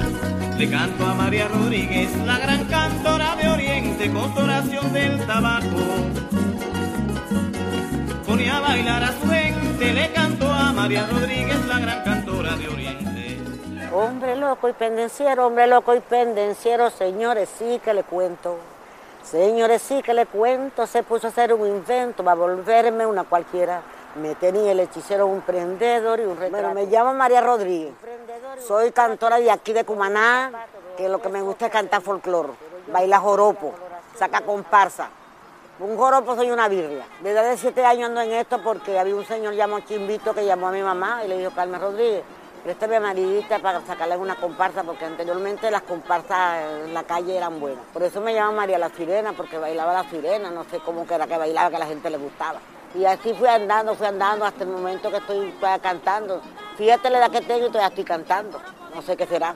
Le 0.58 0.70
canto 0.70 1.06
a 1.06 1.16
María 1.16 1.48
Rodríguez, 1.48 2.10
la 2.26 2.38
gran 2.38 2.66
cantora 2.66 3.36
de 3.36 3.50
Oriente, 3.50 4.12
con 4.12 4.32
del 4.94 5.26
tabaco. 5.26 5.78
Ponía 8.28 8.58
a 8.58 8.60
bailar 8.60 9.04
a 9.04 9.20
su 9.20 9.28
gente, 9.28 9.94
le 9.94 10.12
canto 10.12 10.52
a 10.52 10.72
María 10.72 11.08
Rodríguez, 11.08 11.66
la 11.68 11.80
gran 11.80 11.96
cantora. 11.96 12.11
Hombre 13.94 14.38
loco 14.38 14.70
y 14.70 14.74
pendenciero, 14.74 15.48
hombre 15.48 15.68
loco 15.68 15.94
y 15.94 16.00
pendenciero, 16.00 16.90
señores, 16.90 17.50
sí 17.58 17.82
que 17.84 17.94
le 17.94 18.04
cuento. 18.04 18.56
Señores, 19.22 19.82
sí 19.82 20.02
que 20.02 20.14
le 20.14 20.26
cuento, 20.28 20.88
se 20.88 21.04
puso 21.04 21.28
a 21.28 21.30
hacer 21.30 21.54
un 21.54 21.68
invento, 21.68 22.24
va 22.24 22.32
a 22.32 22.36
volverme 22.36 23.06
una 23.06 23.26
cualquiera. 23.26 23.82
Me 24.16 24.36
tenía 24.36 24.72
el 24.72 24.80
hechicero 24.80 25.28
un 25.28 25.42
prendedor 25.42 26.22
y 26.22 26.24
un 26.24 26.38
retrato. 26.38 26.52
Bueno, 26.52 26.74
me 26.74 26.86
llamo 26.86 27.14
María 27.14 27.42
Rodríguez. 27.42 27.94
Soy 28.66 28.94
cantora 28.94 29.40
de 29.40 29.52
aquí 29.52 29.74
de 29.74 29.84
Cumaná, 29.84 30.52
que 30.96 31.10
lo 31.10 31.22
que 31.22 31.28
me 31.28 31.42
gusta 31.42 31.66
es 31.66 31.72
cantar 31.74 32.02
folclore, 32.02 32.54
baila 32.94 33.20
joropo, 33.20 33.74
saca 34.16 34.40
comparsa. 34.40 35.10
Un 35.80 35.98
joropo 35.98 36.36
soy 36.38 36.50
una 36.50 36.70
birria. 36.70 37.06
Desde 37.22 37.40
hace 37.40 37.58
siete 37.58 37.84
años 37.84 38.08
ando 38.08 38.22
en 38.22 38.32
esto 38.32 38.62
porque 38.64 38.98
había 38.98 39.16
un 39.16 39.26
señor 39.26 39.54
llamado 39.54 39.84
Chimbito 39.86 40.34
que 40.34 40.46
llamó 40.46 40.70
a 40.70 40.72
mi 40.72 40.82
mamá 40.82 41.26
y 41.26 41.28
le 41.28 41.40
dijo, 41.40 41.52
Carmen 41.52 41.82
Rodríguez, 41.82 42.24
préstame 42.64 42.98
amarillita 42.98 43.60
para 43.60 43.82
sacarle 43.82 44.18
una 44.18 44.36
comparsa, 44.36 44.84
porque 44.84 45.06
anteriormente 45.06 45.72
las 45.72 45.82
comparsas 45.82 46.86
en 46.86 46.94
la 46.94 47.04
calle 47.04 47.36
eran 47.36 47.60
buenas. 47.60 47.84
Por 47.92 48.04
eso 48.04 48.22
me 48.22 48.34
llama 48.34 48.52
María 48.52 48.78
la 48.78 48.90
Sirena, 48.90 49.34
porque 49.34 49.58
bailaba 49.58 49.94
la 49.94 50.10
sirena, 50.10 50.52
no 50.52 50.64
sé 50.66 50.80
cómo 50.80 51.06
que 51.08 51.16
era 51.16 51.28
que 51.28 51.38
bailaba, 51.38 51.70
que 51.70 51.76
a 51.78 51.80
la 51.80 51.88
gente 51.88 52.10
le 52.10 52.18
gustaba. 52.18 52.60
Y 52.94 53.06
así 53.06 53.34
fui 53.34 53.48
andando, 53.48 53.96
fui 53.96 54.06
andando 54.06 54.46
hasta 54.46 54.64
el 54.64 54.70
momento 54.70 55.10
que 55.10 55.18
estoy 55.18 55.54
cantando. 55.82 56.42
Fíjate 56.78 57.10
la 57.10 57.20
edad 57.20 57.32
que 57.32 57.42
tengo 57.42 57.68
y 57.68 57.70
todavía 57.70 57.88
estoy 57.88 58.04
cantando, 58.04 58.62
no 58.94 59.02
sé 59.02 59.16
qué 59.18 59.26
será. 59.26 59.56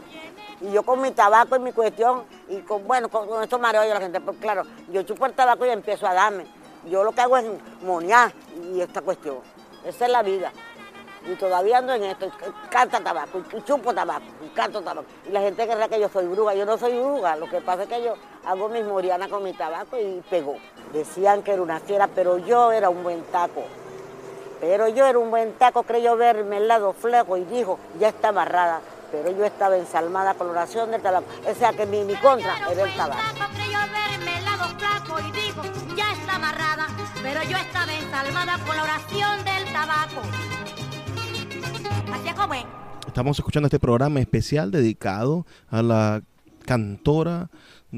Y 0.62 0.72
yo 0.72 0.84
con 0.84 1.02
mi 1.02 1.12
tabaco 1.12 1.56
y 1.58 1.60
mi 1.60 1.74
cuestión, 1.74 2.24
y 2.48 2.62
con, 2.62 2.88
bueno, 2.88 3.10
con, 3.10 3.28
con 3.28 3.44
esto 3.44 3.60
mareo 3.60 3.84
la 3.94 4.00
gente, 4.00 4.22
pues 4.22 4.38
claro, 4.39 4.63
yo 4.89 5.04
chupo 5.04 5.26
el 5.26 5.34
tabaco 5.34 5.65
y 5.65 5.70
empiezo 5.70 6.08
a 6.08 6.13
darme. 6.13 6.46
Yo 6.86 7.04
lo 7.04 7.12
que 7.12 7.22
hago 7.22 7.36
es 7.38 7.46
monear 7.82 8.32
y 8.74 8.80
esta 8.80 9.02
cuestión. 9.02 9.38
Esa 9.84 10.06
es 10.06 10.12
la 10.12 10.24
vida 10.24 10.52
y 11.28 11.36
todavía 11.36 11.80
ando 11.80 11.94
en 11.94 12.04
esto, 12.04 12.30
canta 12.70 13.00
tabaco, 13.00 13.42
y 13.52 13.62
chupo 13.64 13.94
tabaco, 13.94 14.26
y 14.46 14.50
canto 14.50 14.82
tabaco. 14.82 15.08
Y 15.28 15.32
la 15.32 15.42
gente 15.42 15.68
cree 15.68 15.90
que 15.90 16.00
yo 16.00 16.10
soy 16.10 16.28
bruja, 16.28 16.54
yo 16.54 16.66
no 16.66 16.78
soy 16.78 17.00
bruja, 17.00 17.36
lo 17.36 17.50
que 17.50 17.62
pasa 17.62 17.84
es 17.84 17.90
que 17.90 18.04
yo 18.04 18.14
hago 18.46 18.70
mis 18.70 18.86
morianas 18.86 19.30
con 19.30 19.44
mi 19.44 19.54
tabaco 19.54 19.98
y 20.00 20.22
pegó. 20.30 20.56
Decían 20.94 21.42
que 21.44 21.54
era 21.54 21.62
una 21.62 21.80
fiera, 21.80 22.08
pero 22.08 22.38
yo 22.38 22.72
era 22.72 22.90
un 22.90 23.04
buen 23.04 23.24
taco. 23.26 23.64
Pero 24.62 24.88
yo 24.88 25.06
era 25.06 25.20
un 25.20 25.32
buen 25.32 25.54
taco, 25.54 25.84
creyó 25.84 26.16
verme 26.16 26.58
el 26.58 26.68
lado 26.68 26.94
fleco 26.94 27.38
y 27.38 27.44
dijo, 27.46 27.78
ya 28.00 28.10
está 28.10 28.30
amarrada. 28.30 28.82
Pero 29.12 29.32
yo 29.32 29.46
estaba 29.46 29.78
ensalmada 29.78 30.34
con 30.34 30.48
la 30.48 30.54
oración 30.54 30.92
del 30.92 31.02
tabaco. 31.02 31.26
O 31.50 31.56
sea 31.56 31.74
que 31.74 31.86
mi, 31.86 32.04
mi 32.04 32.16
contra 32.16 32.58
era 32.70 32.84
el 32.84 32.96
tabaco. 32.96 33.22
Creyó 33.54 33.80
verme 33.80 34.38
el 34.38 34.46
lado 34.46 34.66
flaco 34.78 35.20
y 35.20 35.32
dijo, 35.32 35.62
ya 35.96 36.12
está 36.12 36.36
amarrada. 36.36 36.88
Pero 37.22 37.44
yo 37.44 37.58
estaba 37.58 37.94
ensalmada 37.94 38.58
con 38.66 38.76
la 38.76 38.84
oración 38.84 39.46
del 39.46 39.74
tabaco. 39.74 40.55
Estamos 43.08 43.39
escuchando 43.39 43.68
este 43.68 43.80
programa 43.80 44.20
especial 44.20 44.72
dedicado 44.72 45.46
a 45.70 45.82
la 45.82 46.24
cantora 46.65 47.50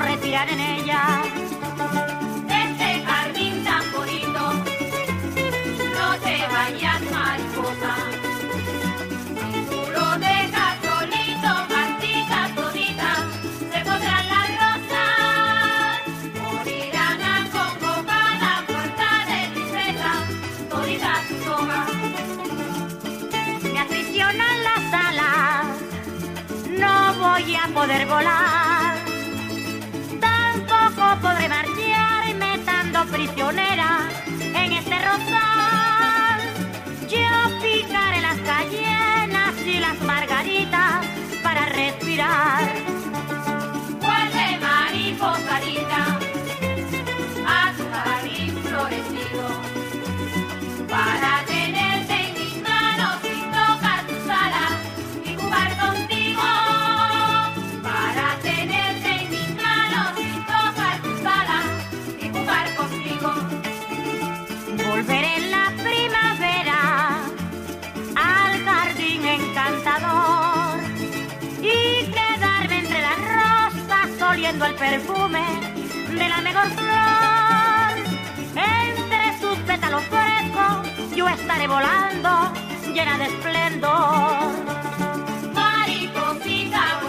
Corretean 0.00 0.48
en 0.48 0.60
ellas. 0.60 1.26
Este 2.48 3.02
jardín 3.04 3.64
tan 3.64 3.84
bonito, 3.92 4.42
no 5.96 6.08
te 6.24 6.36
vayas 6.54 7.02
mariposa. 7.12 7.94
Si 9.52 9.60
tú 9.70 9.80
lo 9.96 10.06
dejas 10.18 10.74
solito, 10.86 11.52
toditas, 12.56 13.20
se 13.72 13.78
pondrán 13.86 14.24
las 14.34 14.48
rosas. 14.60 15.98
Morirán 16.42 17.20
acongojadas, 17.36 18.58
muertas 18.68 19.20
de 19.30 19.40
tristeza, 19.54 20.12
toditas 20.70 21.18
sus 21.28 21.46
hojas. 21.46 21.88
Me 23.72 23.78
aficionan 23.80 24.56
las 24.68 24.84
alas, 25.08 25.66
no 26.82 26.92
voy 27.22 27.54
a 27.54 27.68
poder 27.74 28.06
volar. 28.06 28.59
Prisionera 33.10 34.08
en 34.54 34.72
este 34.72 34.96
rosal. 35.04 36.40
Yo 37.08 37.28
picaré 37.62 38.20
las 38.20 38.38
cayenas 38.38 39.54
y 39.66 39.80
las 39.80 40.00
margaritas 40.02 41.06
para 41.42 41.66
respirar. 41.66 42.72
Vuelve 44.00 44.58
mariposadita 44.60 45.96
a 45.96 46.19
perfume 74.80 75.44
de 76.08 76.28
la 76.28 76.40
mejor 76.40 76.66
flor. 76.70 77.92
Entre 78.56 79.38
sus 79.38 79.58
pétalos 79.66 80.02
frescos 80.04 81.14
yo 81.14 81.28
estaré 81.28 81.68
volando 81.68 82.30
llena 82.94 83.18
de 83.18 83.26
esplendor. 83.26 84.50
Mariposita 85.54 87.00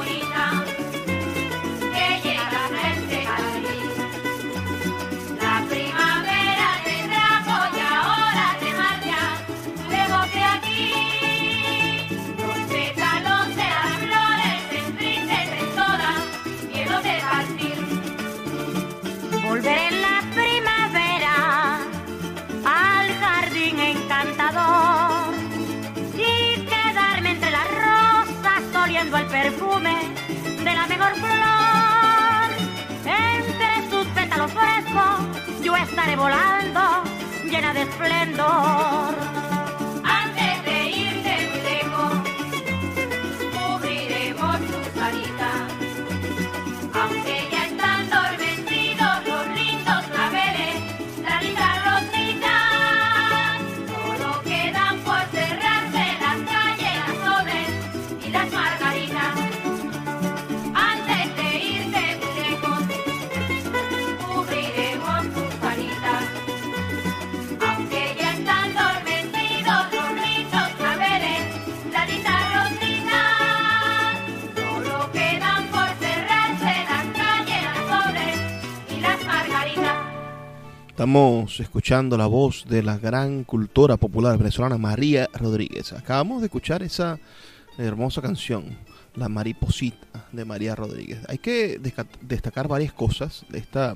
Entre 33.05 33.89
sus 33.89 34.05
pétalos 34.07 34.51
frescos 34.51 35.63
yo 35.63 35.75
estaré 35.75 36.15
volando 36.15 37.03
llena 37.49 37.73
de 37.73 37.81
esplendor. 37.81 39.30
Estamos 81.01 81.59
escuchando 81.59 82.15
la 82.15 82.27
voz 82.27 82.63
de 82.69 82.83
la 82.83 82.95
gran 82.99 83.43
cultora 83.43 83.97
popular 83.97 84.37
venezolana 84.37 84.77
María 84.77 85.27
Rodríguez. 85.33 85.93
Acabamos 85.93 86.41
de 86.41 86.45
escuchar 86.45 86.83
esa 86.83 87.17
hermosa 87.79 88.21
canción, 88.21 88.77
La 89.15 89.27
Mariposita 89.27 90.27
de 90.31 90.45
María 90.45 90.75
Rodríguez. 90.75 91.21
Hay 91.27 91.39
que 91.39 91.81
destacar 92.21 92.67
varias 92.67 92.93
cosas 92.93 93.47
de 93.49 93.57
esta 93.57 93.95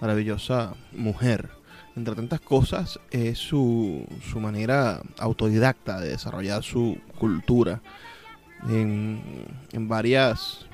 maravillosa 0.00 0.74
mujer. 0.90 1.48
Entre 1.94 2.16
tantas 2.16 2.40
cosas 2.40 2.98
es 3.12 3.38
su, 3.38 4.04
su 4.28 4.40
manera 4.40 5.00
autodidacta 5.18 6.00
de 6.00 6.08
desarrollar 6.08 6.64
su 6.64 6.98
cultura 7.20 7.80
en, 8.68 9.46
en 9.70 9.86
varias 9.86 10.66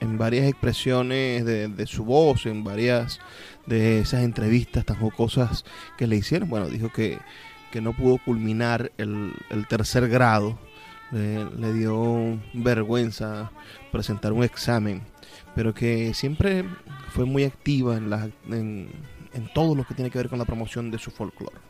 en 0.00 0.16
varias 0.16 0.46
expresiones 0.46 1.44
de, 1.44 1.66
de, 1.66 1.86
su 1.86 2.04
voz, 2.04 2.46
en 2.46 2.62
varias 2.62 3.18
de 3.68 4.00
esas 4.00 4.22
entrevistas 4.22 4.84
tan 4.84 4.96
jocosas 4.96 5.64
que 5.96 6.06
le 6.06 6.16
hicieron. 6.16 6.48
Bueno, 6.48 6.68
dijo 6.68 6.90
que, 6.90 7.18
que 7.70 7.80
no 7.80 7.92
pudo 7.92 8.18
culminar 8.18 8.92
el, 8.98 9.32
el 9.50 9.66
tercer 9.66 10.08
grado, 10.08 10.58
le, 11.12 11.72
dio 11.72 12.38
vergüenza 12.52 13.50
presentar 13.92 14.32
un 14.32 14.44
examen, 14.44 15.02
pero 15.54 15.74
que 15.74 16.12
siempre 16.14 16.64
fue 17.10 17.24
muy 17.24 17.44
activa 17.44 17.96
en, 17.96 18.12
en, 18.50 18.90
en 19.32 19.52
todo 19.54 19.74
lo 19.74 19.84
que 19.84 19.94
tiene 19.94 20.10
que 20.10 20.18
ver 20.18 20.28
con 20.28 20.38
la 20.38 20.44
promoción 20.44 20.90
de 20.90 20.98
su 20.98 21.10
folclore. 21.10 21.67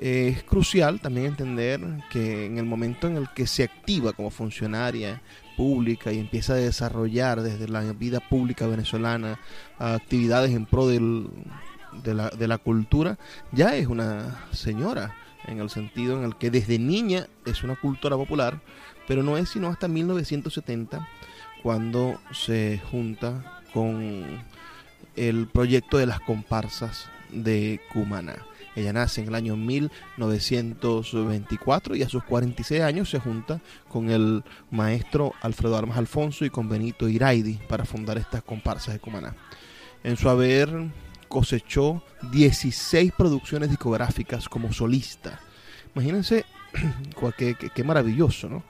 Es 0.00 0.42
crucial 0.42 1.00
también 1.00 1.26
entender 1.26 1.80
que 2.10 2.46
en 2.46 2.58
el 2.58 2.64
momento 2.64 3.06
en 3.06 3.16
el 3.16 3.28
que 3.30 3.46
se 3.46 3.62
activa 3.62 4.12
como 4.12 4.30
funcionaria 4.30 5.22
pública 5.56 6.12
y 6.12 6.18
empieza 6.18 6.54
a 6.54 6.56
desarrollar 6.56 7.42
desde 7.42 7.68
la 7.68 7.80
vida 7.92 8.20
pública 8.20 8.66
venezolana 8.66 9.38
actividades 9.78 10.50
en 10.50 10.66
pro 10.66 10.88
del, 10.88 11.28
de, 12.02 12.14
la, 12.14 12.30
de 12.30 12.48
la 12.48 12.58
cultura, 12.58 13.18
ya 13.52 13.76
es 13.76 13.86
una 13.86 14.46
señora, 14.52 15.14
en 15.46 15.60
el 15.60 15.70
sentido 15.70 16.18
en 16.18 16.24
el 16.24 16.36
que 16.36 16.50
desde 16.50 16.78
niña 16.78 17.26
es 17.44 17.62
una 17.62 17.76
cultura 17.76 18.16
popular, 18.16 18.60
pero 19.06 19.22
no 19.22 19.36
es 19.36 19.50
sino 19.50 19.68
hasta 19.68 19.88
1970 19.88 21.06
cuando 21.62 22.18
se 22.32 22.80
junta 22.90 23.62
con 23.72 24.42
el 25.16 25.46
proyecto 25.48 25.98
de 25.98 26.06
las 26.06 26.20
comparsas 26.20 27.08
de 27.30 27.80
Cumaná. 27.92 28.36
Ella 28.76 28.92
nace 28.92 29.20
en 29.20 29.28
el 29.28 29.36
año 29.36 29.56
1924 29.56 31.96
y 31.96 32.02
a 32.02 32.08
sus 32.08 32.24
46 32.24 32.82
años 32.82 33.10
se 33.10 33.20
junta 33.20 33.60
con 33.88 34.10
el 34.10 34.42
maestro 34.70 35.32
Alfredo 35.42 35.76
Armas 35.76 35.98
Alfonso 35.98 36.44
y 36.44 36.50
con 36.50 36.68
Benito 36.68 37.08
Iraidi 37.08 37.60
para 37.68 37.84
fundar 37.84 38.18
estas 38.18 38.42
comparsas 38.42 38.94
de 38.94 39.00
Cumaná. 39.00 39.36
En 40.02 40.16
su 40.16 40.28
haber 40.28 40.90
cosechó 41.28 42.02
16 42.32 43.12
producciones 43.16 43.70
discográficas 43.70 44.48
como 44.48 44.72
solista. 44.72 45.38
Imagínense 45.94 46.44
qué, 47.38 47.84
maravilloso, 47.84 48.48
¿no? 48.48 48.64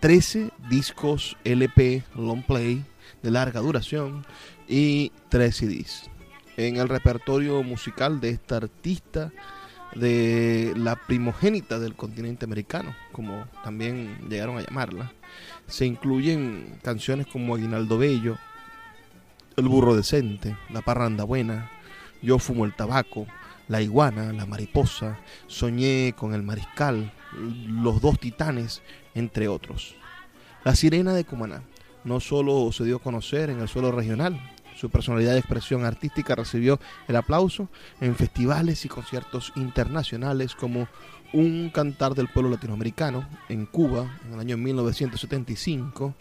13 0.00 0.50
discos 0.68 1.36
LP, 1.44 2.02
long 2.16 2.42
play, 2.42 2.84
de 3.22 3.30
larga 3.30 3.60
duración 3.60 4.26
y 4.68 5.12
3 5.28 5.56
CDs 5.56 6.10
en 6.56 6.76
el 6.76 6.88
repertorio 6.88 7.62
musical 7.62 8.20
de 8.20 8.30
esta 8.30 8.56
artista, 8.56 9.32
de 9.94 10.74
la 10.76 10.96
primogénita 10.96 11.78
del 11.78 11.94
continente 11.94 12.44
americano, 12.44 12.94
como 13.12 13.46
también 13.64 14.28
llegaron 14.28 14.58
a 14.58 14.62
llamarla. 14.62 15.12
Se 15.66 15.86
incluyen 15.86 16.78
canciones 16.82 17.26
como 17.26 17.54
Aguinaldo 17.54 17.98
Bello, 17.98 18.36
El 19.56 19.68
burro 19.68 19.96
decente, 19.96 20.56
La 20.70 20.82
parranda 20.82 21.24
buena, 21.24 21.70
Yo 22.22 22.38
fumo 22.38 22.64
el 22.64 22.74
tabaco, 22.74 23.26
La 23.68 23.80
iguana, 23.80 24.32
La 24.32 24.46
mariposa, 24.46 25.18
Soñé 25.46 26.14
con 26.16 26.34
el 26.34 26.42
mariscal, 26.42 27.12
Los 27.32 28.00
dos 28.00 28.18
titanes, 28.18 28.82
entre 29.14 29.48
otros. 29.48 29.96
La 30.64 30.74
sirena 30.74 31.14
de 31.14 31.24
Cumaná 31.24 31.62
no 32.04 32.20
solo 32.20 32.70
se 32.72 32.84
dio 32.84 32.96
a 32.96 33.02
conocer 33.02 33.50
en 33.50 33.60
el 33.60 33.68
suelo 33.68 33.92
regional, 33.92 34.40
su 34.76 34.90
personalidad 34.90 35.32
de 35.32 35.38
expresión 35.38 35.84
artística 35.84 36.34
recibió 36.34 36.78
el 37.08 37.16
aplauso 37.16 37.68
en 38.00 38.14
festivales 38.14 38.84
y 38.84 38.88
conciertos 38.88 39.52
internacionales 39.56 40.54
como 40.54 40.88
Un 41.32 41.70
Cantar 41.70 42.14
del 42.14 42.28
Pueblo 42.28 42.50
Latinoamericano 42.50 43.28
en 43.48 43.66
Cuba 43.66 44.18
en 44.26 44.34
el 44.34 44.40
año 44.40 44.56
1975, 44.56 46.14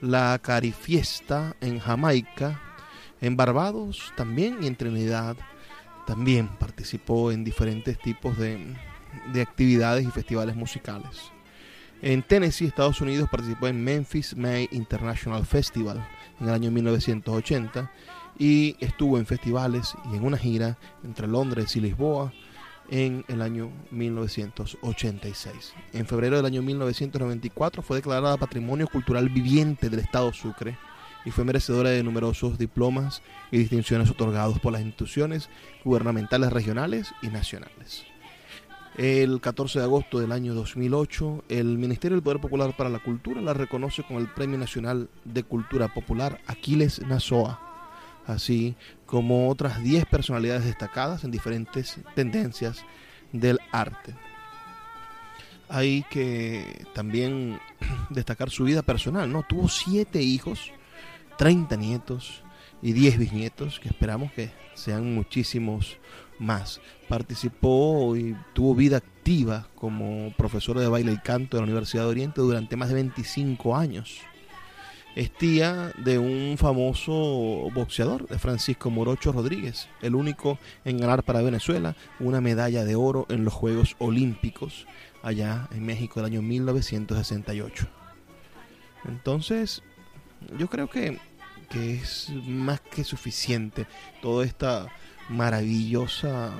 la 0.00 0.38
Carifiesta 0.40 1.56
en 1.60 1.78
Jamaica, 1.78 2.60
en 3.20 3.36
Barbados 3.36 4.12
también 4.16 4.62
y 4.62 4.66
en 4.66 4.76
Trinidad 4.76 5.36
también 6.06 6.48
participó 6.58 7.32
en 7.32 7.42
diferentes 7.42 7.98
tipos 7.98 8.36
de, 8.36 8.76
de 9.32 9.42
actividades 9.42 10.06
y 10.06 10.10
festivales 10.10 10.54
musicales. 10.54 11.33
En 12.02 12.22
Tennessee, 12.22 12.66
Estados 12.66 13.00
Unidos, 13.00 13.28
participó 13.30 13.68
en 13.68 13.82
Memphis 13.82 14.36
May 14.36 14.68
International 14.72 15.46
Festival 15.46 16.06
en 16.40 16.48
el 16.48 16.54
año 16.54 16.70
1980 16.70 17.90
y 18.38 18.76
estuvo 18.80 19.18
en 19.18 19.26
festivales 19.26 19.94
y 20.12 20.16
en 20.16 20.24
una 20.24 20.36
gira 20.36 20.78
entre 21.02 21.26
Londres 21.26 21.76
y 21.76 21.80
Lisboa 21.80 22.32
en 22.90 23.24
el 23.28 23.40
año 23.40 23.70
1986. 23.90 25.74
En 25.92 26.06
febrero 26.06 26.36
del 26.36 26.46
año 26.46 26.62
1994 26.62 27.82
fue 27.82 27.98
declarada 27.98 28.36
Patrimonio 28.36 28.88
Cultural 28.88 29.28
Viviente 29.28 29.88
del 29.88 30.00
Estado 30.00 30.32
Sucre 30.32 30.76
y 31.24 31.30
fue 31.30 31.44
merecedora 31.44 31.90
de 31.90 32.02
numerosos 32.02 32.58
diplomas 32.58 33.22
y 33.50 33.58
distinciones 33.58 34.10
otorgados 34.10 34.58
por 34.58 34.72
las 34.72 34.82
instituciones 34.82 35.48
gubernamentales 35.84 36.52
regionales 36.52 37.14
y 37.22 37.28
nacionales. 37.28 38.04
El 38.96 39.40
14 39.40 39.80
de 39.80 39.84
agosto 39.84 40.20
del 40.20 40.30
año 40.30 40.54
2008, 40.54 41.46
el 41.48 41.78
Ministerio 41.78 42.14
del 42.14 42.22
Poder 42.22 42.40
Popular 42.40 42.76
para 42.76 42.90
la 42.90 43.00
Cultura 43.00 43.40
la 43.40 43.52
reconoce 43.52 44.04
con 44.04 44.18
el 44.18 44.28
Premio 44.28 44.56
Nacional 44.56 45.08
de 45.24 45.42
Cultura 45.42 45.92
Popular 45.92 46.40
Aquiles 46.46 47.00
Nazoa, 47.04 47.58
así 48.24 48.76
como 49.04 49.48
otras 49.48 49.82
10 49.82 50.06
personalidades 50.06 50.64
destacadas 50.64 51.24
en 51.24 51.32
diferentes 51.32 51.98
tendencias 52.14 52.84
del 53.32 53.58
arte. 53.72 54.14
Hay 55.68 56.04
que 56.08 56.86
también 56.94 57.58
destacar 58.10 58.50
su 58.50 58.62
vida 58.62 58.82
personal, 58.82 59.32
¿no? 59.32 59.42
Tuvo 59.42 59.68
7 59.68 60.22
hijos, 60.22 60.70
30 61.36 61.74
nietos 61.74 62.44
y 62.80 62.92
10 62.92 63.18
bisnietos, 63.18 63.80
que 63.80 63.88
esperamos 63.88 64.30
que 64.32 64.52
sean 64.74 65.14
muchísimos 65.16 65.98
más. 66.44 66.80
Participó 67.08 68.16
y 68.16 68.36
tuvo 68.52 68.74
vida 68.74 68.98
activa 68.98 69.68
como 69.74 70.32
profesor 70.36 70.78
de 70.78 70.88
baile 70.88 71.12
y 71.12 71.18
canto 71.18 71.56
de 71.56 71.62
la 71.62 71.64
Universidad 71.64 72.04
de 72.04 72.10
Oriente 72.10 72.40
durante 72.40 72.76
más 72.76 72.88
de 72.88 72.94
25 72.94 73.76
años. 73.76 74.20
Es 75.14 75.32
tía 75.32 75.92
de 75.96 76.18
un 76.18 76.56
famoso 76.58 77.12
boxeador, 77.72 78.26
de 78.26 78.38
Francisco 78.38 78.90
Morocho 78.90 79.30
Rodríguez, 79.30 79.88
el 80.02 80.16
único 80.16 80.58
en 80.84 80.98
ganar 80.98 81.22
para 81.22 81.40
Venezuela 81.40 81.94
una 82.18 82.40
medalla 82.40 82.84
de 82.84 82.96
oro 82.96 83.26
en 83.28 83.44
los 83.44 83.54
Juegos 83.54 83.94
Olímpicos 83.98 84.86
allá 85.22 85.68
en 85.70 85.86
México 85.86 86.20
del 86.20 86.32
año 86.32 86.42
1968. 86.42 87.86
Entonces, 89.06 89.82
yo 90.58 90.68
creo 90.68 90.90
que, 90.90 91.18
que 91.70 91.94
es 91.94 92.30
más 92.46 92.80
que 92.80 93.04
suficiente 93.04 93.86
toda 94.20 94.44
esta 94.44 94.88
maravillosa 95.28 96.52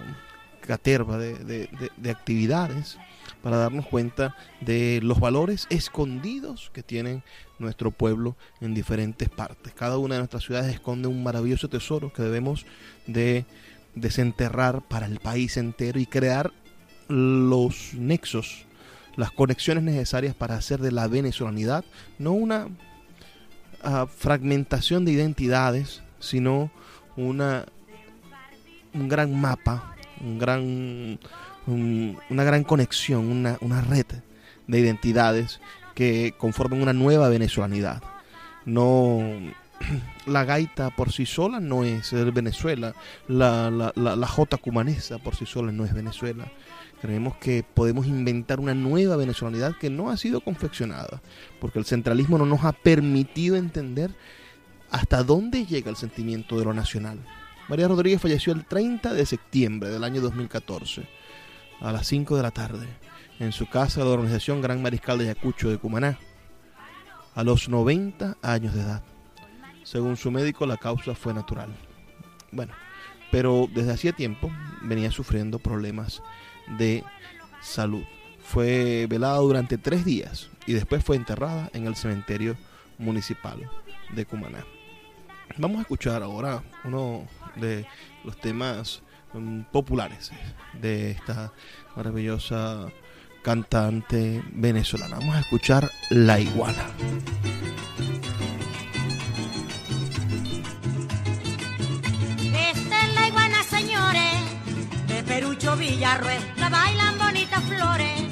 caterva 0.61 1.19
de, 1.19 1.69
actividades 2.11 2.99
para 3.43 3.59
darnos 3.59 3.87
cuenta 3.87 4.35
de 4.61 5.01
los 5.03 5.21
valores 5.21 5.67
escondidos 5.69 6.71
que 6.73 6.83
tienen 6.83 7.23
nuestro 7.59 7.91
pueblo 7.91 8.37
en 8.61 8.75
diferentes 8.75 9.29
partes. 9.29 9.75
Cada 9.75 9.99
una 9.99 10.15
de 10.15 10.21
nuestras 10.21 10.45
ciudades 10.45 10.75
esconde 10.75 11.09
un 11.09 11.23
maravilloso 11.23 11.69
tesoro 11.69 12.13
que 12.13 12.23
debemos 12.23 12.65
de 13.07 13.45
desenterrar 13.95 14.83
para 14.83 15.07
el 15.07 15.21
país 15.21 15.57
entero 15.57 16.01
y 16.01 16.07
crear 16.07 16.53
los 17.09 17.95
nexos, 17.95 18.65
las 19.17 19.31
conexiones 19.31 19.85
necesarias 19.85 20.35
para 20.35 20.57
hacer 20.57 20.81
de 20.81 20.91
la 20.91 21.07
venezolanidad 21.07 21.85
no 22.19 22.33
una 22.33 22.69
ah, 23.83 24.07
fragmentación 24.07 25.05
de 25.05 25.13
identidades, 25.13 26.03
sino 26.19 26.71
una 27.17 27.67
un 28.95 29.09
gran 29.09 29.39
mapa, 29.39 29.95
un 30.21 30.39
gran, 30.39 31.19
una 31.67 32.45
gran 32.45 32.65
conexión, 32.65 33.27
una, 33.27 33.59
una 33.61 33.81
red 33.81 34.07
de 34.67 34.81
identidades 34.81 35.61
que 35.95 36.35
conforman 36.39 36.81
una 36.81 36.93
nueva 36.93 37.29
venezolanidad. 37.29 38.03
No, 38.65 39.21
la 40.27 40.45
gaita 40.45 40.91
por 40.91 41.13
sí 41.13 41.27
sola 41.27 41.61
no 41.61 41.85
es 41.85 42.13
Venezuela, 42.33 42.95
la, 43.29 43.71
la, 43.71 43.93
la, 43.95 44.17
la 44.17 44.27
jota 44.27 44.57
cumanesa 44.57 45.19
por 45.19 45.37
sí 45.37 45.47
sola 45.47 45.73
no 45.73 45.85
es 45.85 45.93
Venezuela. 45.93 46.51
Creemos 47.03 47.37
que 47.37 47.63
podemos 47.63 48.07
inventar 48.07 48.61
una 48.61 48.73
nueva 48.73 49.17
venezolanidad 49.17 49.77
que 49.77 49.91
no 49.91 50.09
ha 50.09 50.17
sido 50.17 50.41
confeccionada, 50.41 51.21
porque 51.61 51.79
el 51.79 51.85
centralismo 51.85 52.39
no 52.39 52.47
nos 52.47 52.65
ha 52.65 52.73
permitido 52.73 53.57
entender 53.57 54.11
hasta 54.91 55.23
dónde 55.23 55.67
llega 55.67 55.91
el 55.91 55.97
sentimiento 55.97 56.59
de 56.59 56.65
lo 56.65 56.73
nacional 56.73 57.19
María 57.69 57.89
Rodríguez 57.89 58.21
falleció 58.21 58.53
el 58.53 58.65
30 58.67 59.15
de 59.15 59.25
septiembre 59.25 59.89
del 59.89 60.05
año 60.05 60.21
2014 60.21 61.07
a 61.81 61.93
las 61.93 62.07
5 62.07 62.37
de 62.37 62.43
la 62.43 62.51
tarde 62.51 62.87
en 63.39 63.53
su 63.53 63.67
casa 63.69 64.01
de 64.01 64.07
la 64.07 64.13
organización 64.13 64.61
Gran 64.61 64.83
Mariscal 64.83 65.19
de 65.19 65.25
Ayacucho 65.25 65.71
de 65.71 65.79
Cumaná 65.79 66.19
a 67.35 67.43
los 67.43 67.69
90 67.69 68.37
años 68.43 68.75
de 68.75 68.83
edad. 68.83 69.03
Según 69.83 70.17
su 70.17 70.31
médico, 70.31 70.67
la 70.67 70.77
causa 70.77 71.15
fue 71.15 71.33
natural. 71.33 71.75
Bueno, 72.53 72.75
pero 73.31 73.67
desde 73.75 73.93
hacía 73.93 74.13
tiempo 74.13 74.51
venía 74.83 75.11
sufriendo 75.11 75.59
problemas 75.59 76.23
de 76.79 77.03
salud. 77.63 78.05
Fue 78.43 79.07
velada 79.09 79.39
durante 79.39 79.79
tres 79.79 80.05
días 80.05 80.51
y 80.67 80.75
después 80.75 81.03
fue 81.03 81.17
enterrada 81.17 81.71
en 81.73 81.87
el 81.87 81.97
cementerio 81.97 82.57
municipal 82.99 83.71
de 84.15 84.27
Cumaná. 84.27 84.65
Vamos 85.57 85.79
a 85.79 85.83
escuchar 85.83 86.23
ahora 86.23 86.63
uno 86.85 87.27
de 87.57 87.87
los 88.25 88.37
temas 88.39 89.03
um, 89.33 89.65
populares 89.65 90.31
de 90.81 91.13
esta 91.13 91.53
maravillosa 91.97 92.89
cantante 93.43 94.43
venezolana. 94.53 95.19
Vamos 95.19 95.37
a 95.37 95.41
escuchar 95.41 95.91
La 96.11 96.41
Iguana. 96.41 96.87
Esta 102.55 103.07
es 103.07 103.15
la 103.15 103.29
iguana, 103.29 103.63
señores, 103.65 104.33
de 105.09 105.23
Perucho 105.25 105.77
Villarruel. 105.77 106.43
La 106.57 106.71
bailan 106.71 107.19
bonitas 107.19 107.63
flores, 107.65 108.23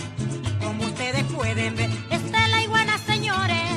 como 0.61 0.85
ustedes 0.85 1.25
pueden 1.25 1.77
ver. 1.77 1.91
Esta 2.11 2.45
es 2.45 2.51
la 2.51 2.63
iguana, 2.63 2.99
señores, 2.99 3.69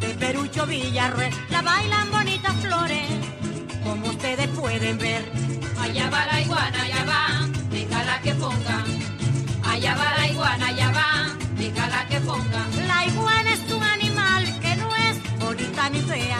de 0.00 0.08
Perucho 0.14 0.66
Villarruel. 0.66 1.32
La 1.50 1.62
bailan 1.62 2.10
bonitas 2.10 2.54
flores, 2.56 3.08
pueden 4.48 4.98
ver. 4.98 5.30
Allá 5.80 6.10
va 6.10 6.26
la 6.26 6.40
iguana, 6.40 6.82
allá 6.82 7.04
va, 7.04 7.46
déjala 7.70 8.20
que 8.20 8.34
ponga. 8.34 8.84
Allá 9.64 9.94
va 9.94 10.18
la 10.18 10.28
iguana, 10.28 10.66
allá 10.66 10.90
va, 10.92 11.36
déjala 11.56 12.06
que 12.08 12.20
ponga. 12.20 12.62
La 12.86 13.06
iguana 13.06 13.52
es 13.52 13.72
un 13.72 13.82
animal 13.82 14.60
que 14.60 14.76
no 14.76 14.96
es 14.96 15.38
bonita 15.38 15.90
ni 15.90 16.00
fea, 16.00 16.38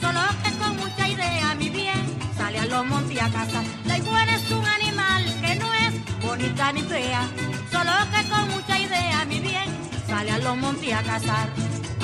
solo 0.00 0.20
que 0.42 0.50
con 0.58 0.76
mucha 0.76 1.08
idea, 1.08 1.54
mi 1.54 1.68
bien, 1.70 2.18
sale 2.36 2.58
a 2.58 2.66
los 2.66 2.86
montes 2.86 3.22
a 3.22 3.28
cazar. 3.30 3.64
La 3.84 3.98
iguana 3.98 4.36
es 4.36 4.50
un 4.50 4.66
animal 4.66 5.24
que 5.40 5.54
no 5.56 5.74
es 5.74 6.20
bonita 6.22 6.72
ni 6.72 6.82
fea, 6.82 7.22
solo 7.70 7.92
que 8.12 8.28
con 8.28 8.48
mucha 8.50 8.78
idea, 8.78 9.24
mi 9.26 9.40
bien, 9.40 9.68
sale 10.06 10.30
a 10.30 10.38
los 10.38 10.56
montes 10.56 10.92
a 10.92 11.02
cazar. 11.02 11.48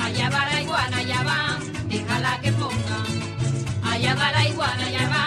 Allá 0.01 0.29
va 0.29 0.45
la 0.45 0.61
iguana, 0.61 0.97
allá 0.97 1.23
va, 1.23 1.59
déjala 1.89 2.39
que 2.41 2.51
ponga. 2.53 3.26
Allá 3.97 4.13
va 4.13 4.31
la 4.31 4.47
iguana, 4.47 4.85
allá 4.85 5.09
va, 5.09 5.23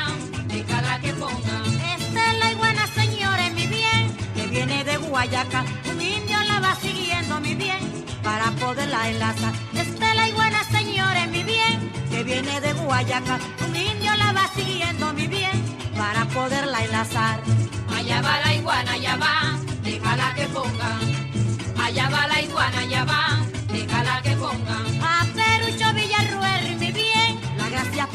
déjala 0.47 1.01
que 1.01 1.13
ponga. 1.15 1.57
Esta 1.99 2.31
es 2.31 2.39
la 2.39 2.53
iguana, 2.53 2.87
señores, 2.95 3.53
mi 3.53 3.67
bien, 3.67 4.17
que 4.37 4.47
viene 4.47 4.85
de 4.85 4.97
Guayaca. 4.97 5.65
Un 5.91 6.01
indio 6.01 6.39
la 6.45 6.61
va 6.61 6.77
siguiendo, 6.77 7.41
mi 7.41 7.57
bien, 7.57 7.81
para 8.23 8.53
poderla 8.53 9.09
enlazar. 9.09 9.53
Esta 9.75 10.11
es 10.11 10.17
la 10.17 10.29
iguana, 10.29 10.63
señores, 10.71 11.27
mi 11.31 11.43
bien, 11.43 11.91
que 12.11 12.23
viene 12.23 12.61
de 12.61 12.73
Guayaca. 12.75 13.41
Un 13.67 13.75
indio 13.75 14.15
la 14.15 14.33
va 14.35 14.47
siguiendo, 14.55 15.13
mi 15.15 15.27
bien, 15.27 15.65
para 15.97 16.25
poderla 16.27 16.85
enlazar. 16.85 17.41
Allá 17.93 18.23
va 18.23 18.39
la 18.39 18.55
iguana, 18.55 18.93
allá 18.93 19.17
va, 19.17 19.59
déjala 19.83 20.33
que 20.37 20.47
ponga. 20.47 20.93
Allá 21.85 22.09
va 22.09 22.29
la 22.29 22.41
iguana, 22.41 22.79
allá 22.79 23.05
va, 23.05 23.23
déjala 23.73 24.23
que 24.23 24.37
ponga. 24.37 25.00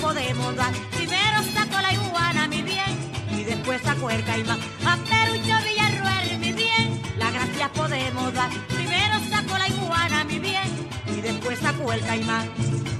Podemos 0.05 0.55
dar. 0.55 0.71
Primero 0.91 1.37
saco 1.55 1.81
la 1.81 1.91
iguana, 1.91 2.47
mi 2.47 2.61
bien, 2.61 2.93
y 3.31 3.43
después 3.43 3.81
saco 3.81 4.07
el 4.11 4.23
caimán. 4.23 4.59
A 4.85 4.97
Perucho 4.97 5.55
Villarruel, 5.65 6.37
mi 6.37 6.51
bien, 6.53 7.01
la 7.17 7.31
gracias 7.31 7.69
podemos 7.69 8.31
dar. 8.33 8.51
Primero 8.67 9.15
saco 9.31 9.57
la 9.57 9.67
iguana, 9.67 10.23
mi 10.25 10.37
bien, 10.37 10.69
y 11.07 11.21
después 11.21 11.57
saco 11.57 11.91
el 11.91 12.01
caimán. 12.01 12.47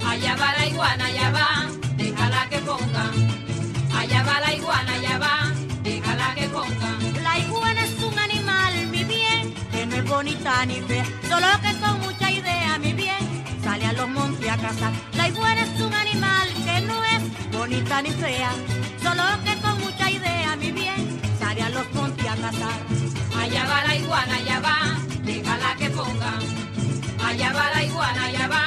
Allá 0.04 0.34
va 0.34 0.48
la 0.58 0.66
iguana, 0.66 1.06
allá 1.06 1.30
va, 1.30 1.50
déjala 1.96 2.48
que 2.50 2.58
ponga. 2.58 3.06
Allá 4.00 4.22
va 4.24 4.40
la 4.40 4.52
iguana, 4.54 4.92
allá 4.92 5.18
va, 5.18 5.36
déjala 5.84 6.34
que 6.34 6.48
ponga. 6.48 6.90
La 7.22 7.38
iguana 7.38 7.84
es 7.84 8.02
un 8.02 8.18
animal, 8.18 8.72
mi 8.88 9.04
bien, 9.04 9.54
que 9.70 9.86
no 9.86 9.94
es 9.94 10.04
bonita 10.04 10.66
ni 10.66 10.80
fea, 10.80 11.06
solo 11.28 11.46
que 11.62 11.72
con 11.78 12.05
los 14.56 14.64
montes 14.64 14.64
a 14.64 14.68
cazar. 14.68 14.92
La 15.14 15.28
iguana 15.28 15.62
es 15.62 15.80
un 15.80 15.94
animal 15.94 16.48
que 16.64 16.80
no 16.82 17.04
es 17.04 17.52
bonita 17.52 18.02
ni 18.02 18.10
fea, 18.10 18.50
solo 19.02 19.22
que 19.44 19.56
con 19.60 19.80
mucha 19.80 20.10
idea, 20.10 20.56
mi 20.56 20.72
bien, 20.72 21.20
sale 21.38 21.62
a 21.62 21.70
los 21.70 21.92
montes 21.94 22.26
a 22.26 22.36
cazar. 22.36 22.80
Allá 23.38 23.64
va 23.66 23.84
la 23.84 23.96
iguana, 23.96 24.36
allá 24.36 24.60
va, 24.60 24.98
déjala 25.22 25.76
que 25.78 25.90
ponga. 25.90 26.38
Allá 27.24 27.52
va 27.52 27.70
la 27.74 27.84
iguana, 27.84 28.24
allá 28.24 28.48
va, 28.48 28.64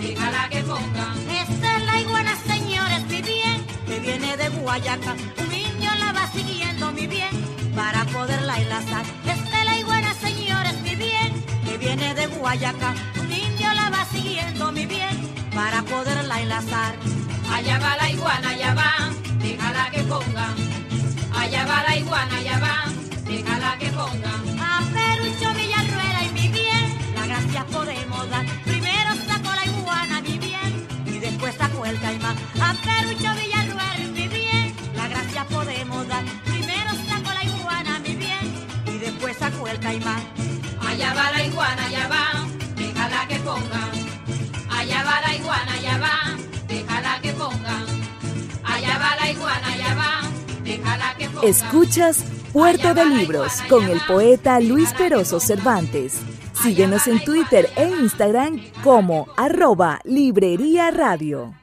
déjala 0.00 0.48
que 0.50 0.62
ponga. 0.62 1.14
Esta 1.42 1.76
es 1.76 1.84
la 1.84 2.00
iguana, 2.00 2.36
señores, 2.46 3.06
mi 3.08 3.22
bien, 3.22 3.66
que 3.86 4.00
viene 4.00 4.36
de 4.36 4.48
Guayaca. 4.48 5.14
Un 5.38 5.52
indio 5.52 5.90
la 5.98 6.12
va 6.12 6.26
siguiendo, 6.32 6.92
mi 6.92 7.06
bien, 7.06 7.30
para 7.74 8.04
poderla 8.06 8.58
enlazar. 8.58 9.04
Esta 9.24 9.58
es 9.60 9.64
la 9.64 9.78
iguana, 9.78 10.14
señores, 10.14 10.80
mi 10.82 10.94
bien, 10.96 11.44
que 11.64 11.78
viene 11.78 12.14
de 12.14 12.26
Guayaca. 12.26 12.94
Un 13.20 13.32
indio 13.32 13.72
la 13.74 13.90
va 13.90 14.04
siguiendo, 14.06 14.72
mi 14.72 14.86
bien, 14.86 15.19
para 15.60 15.82
poderla 15.82 16.40
enlazar. 16.40 16.94
Allá 17.52 17.78
va 17.78 17.94
la 17.96 18.08
iguana, 18.08 18.48
allá 18.48 18.72
va, 18.80 18.92
déjala 19.44 19.90
que 19.90 20.02
ponga. 20.04 20.48
Allá 21.38 21.66
va 21.66 21.82
la 21.86 21.96
iguana, 21.98 22.34
allá 22.38 22.58
va, 22.66 22.76
déjala 23.30 23.76
que 23.78 23.88
ponga. 23.98 24.34
A 24.68 24.80
Perucho 24.96 25.48
Villarruela 25.58 26.20
y 26.28 26.30
mi 26.38 26.48
bien, 26.48 26.86
la 27.14 27.26
gracias 27.26 27.64
podemos 27.76 28.30
dar. 28.30 28.46
Primero 28.64 29.10
saco 29.28 29.50
la 29.60 29.66
iguana, 29.66 30.22
mi 30.22 30.38
bien, 30.38 30.70
y 31.04 31.18
después 31.18 31.54
saco 31.54 31.84
el 31.84 32.00
caimán. 32.00 32.36
A 32.68 32.70
Perucho 32.86 33.30
Villarruel, 33.38 34.12
mi 34.16 34.28
bien, 34.28 34.74
la 34.96 35.08
gracias 35.08 35.44
podemos 35.44 36.08
dar. 36.08 36.24
Primero 36.52 36.90
saco 37.06 37.30
la 37.38 37.44
iguana, 37.44 37.98
mi 37.98 38.14
bien, 38.14 38.44
y 38.86 38.96
después 38.96 39.36
saco 39.36 39.68
el 39.68 39.78
caimán. 39.78 40.22
Allá 40.88 41.12
va 41.12 41.30
la 41.32 41.44
iguana, 41.44 41.86
allá 41.86 42.08
va, 42.08 42.24
déjala 42.76 43.28
que 43.28 43.38
ponga. 43.40 43.89
Allá 45.30 45.38
va 45.38 45.38
la 45.38 45.38
iguana, 45.38 45.74
allá 45.74 45.98
va, 45.98 46.66
déjala 46.66 47.20
que 47.22 47.32
ponga. 47.32 47.86
Allá 48.64 48.98
va 48.98 49.16
la 49.16 49.30
iguana, 49.30 49.72
allá 49.72 49.94
va, 49.94 50.62
déjala 50.64 51.14
que 51.16 51.28
ponga. 51.28 51.46
Escuchas 51.46 52.24
Puerto 52.52 52.94
de 52.94 53.04
Libros 53.04 53.62
con 53.68 53.84
el 53.84 54.00
poeta 54.08 54.58
Luis 54.58 54.92
Peroso 54.94 55.38
Cervantes. 55.38 56.20
Síguenos 56.60 57.06
en 57.06 57.22
Twitter 57.24 57.70
e 57.76 57.88
Instagram 57.88 58.60
como 58.82 59.28
arroba 59.36 60.00
Librería 60.04 60.90
Radio. 60.90 61.54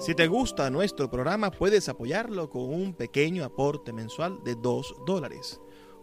Si 0.00 0.14
te 0.16 0.26
gusta 0.26 0.70
nuestro 0.70 1.08
programa, 1.08 1.52
puedes 1.52 1.88
apoyarlo 1.88 2.50
con 2.50 2.62
un 2.62 2.94
pequeño 2.94 3.44
aporte 3.44 3.92
mensual 3.92 4.42
de 4.42 4.56
2 4.56 4.96
dólares. 5.06 5.60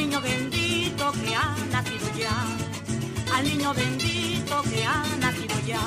Niño 0.00 0.20
bendito 0.22 1.12
que 1.12 1.34
ha 1.34 1.54
nacido 1.70 2.06
ya, 2.18 2.36
al 3.34 3.44
niño 3.44 3.74
bendito 3.74 4.62
que 4.62 4.82
ha 4.82 5.04
nacido 5.18 5.56
ya. 5.66 5.82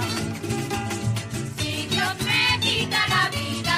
Si 1.58 1.88
Dios 1.88 2.16
me 2.28 2.60
quita 2.62 3.00
la 3.14 3.24
vida 3.30 3.73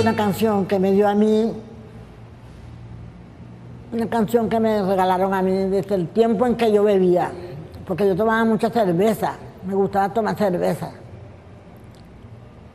una 0.00 0.14
canción 0.14 0.66
que 0.66 0.78
me 0.78 0.92
dio 0.92 1.08
a 1.08 1.14
mí, 1.14 1.52
una 3.92 4.06
canción 4.06 4.48
que 4.48 4.60
me 4.60 4.82
regalaron 4.82 5.34
a 5.34 5.42
mí 5.42 5.50
desde 5.50 5.96
el 5.96 6.08
tiempo 6.08 6.46
en 6.46 6.54
que 6.54 6.72
yo 6.72 6.84
bebía, 6.84 7.32
porque 7.84 8.06
yo 8.06 8.14
tomaba 8.14 8.44
mucha 8.44 8.70
cerveza, 8.70 9.32
me 9.66 9.74
gustaba 9.74 10.14
tomar 10.14 10.36
cerveza. 10.36 10.90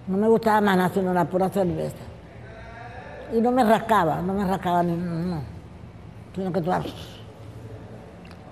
No 0.08 0.18
me 0.18 0.28
gustaba 0.28 0.60
nada 0.60 0.90
sino 0.94 1.14
la 1.14 1.24
pura 1.24 1.48
cerveza. 1.48 1.96
Y 3.34 3.40
no 3.40 3.52
me 3.52 3.64
rascaba, 3.64 4.22
no 4.22 4.34
me 4.34 4.46
rascaba 4.46 4.84
ni 4.84 4.98
no, 4.98 5.42
sino 6.36 6.52
que 6.52 6.62
tú 6.62 6.72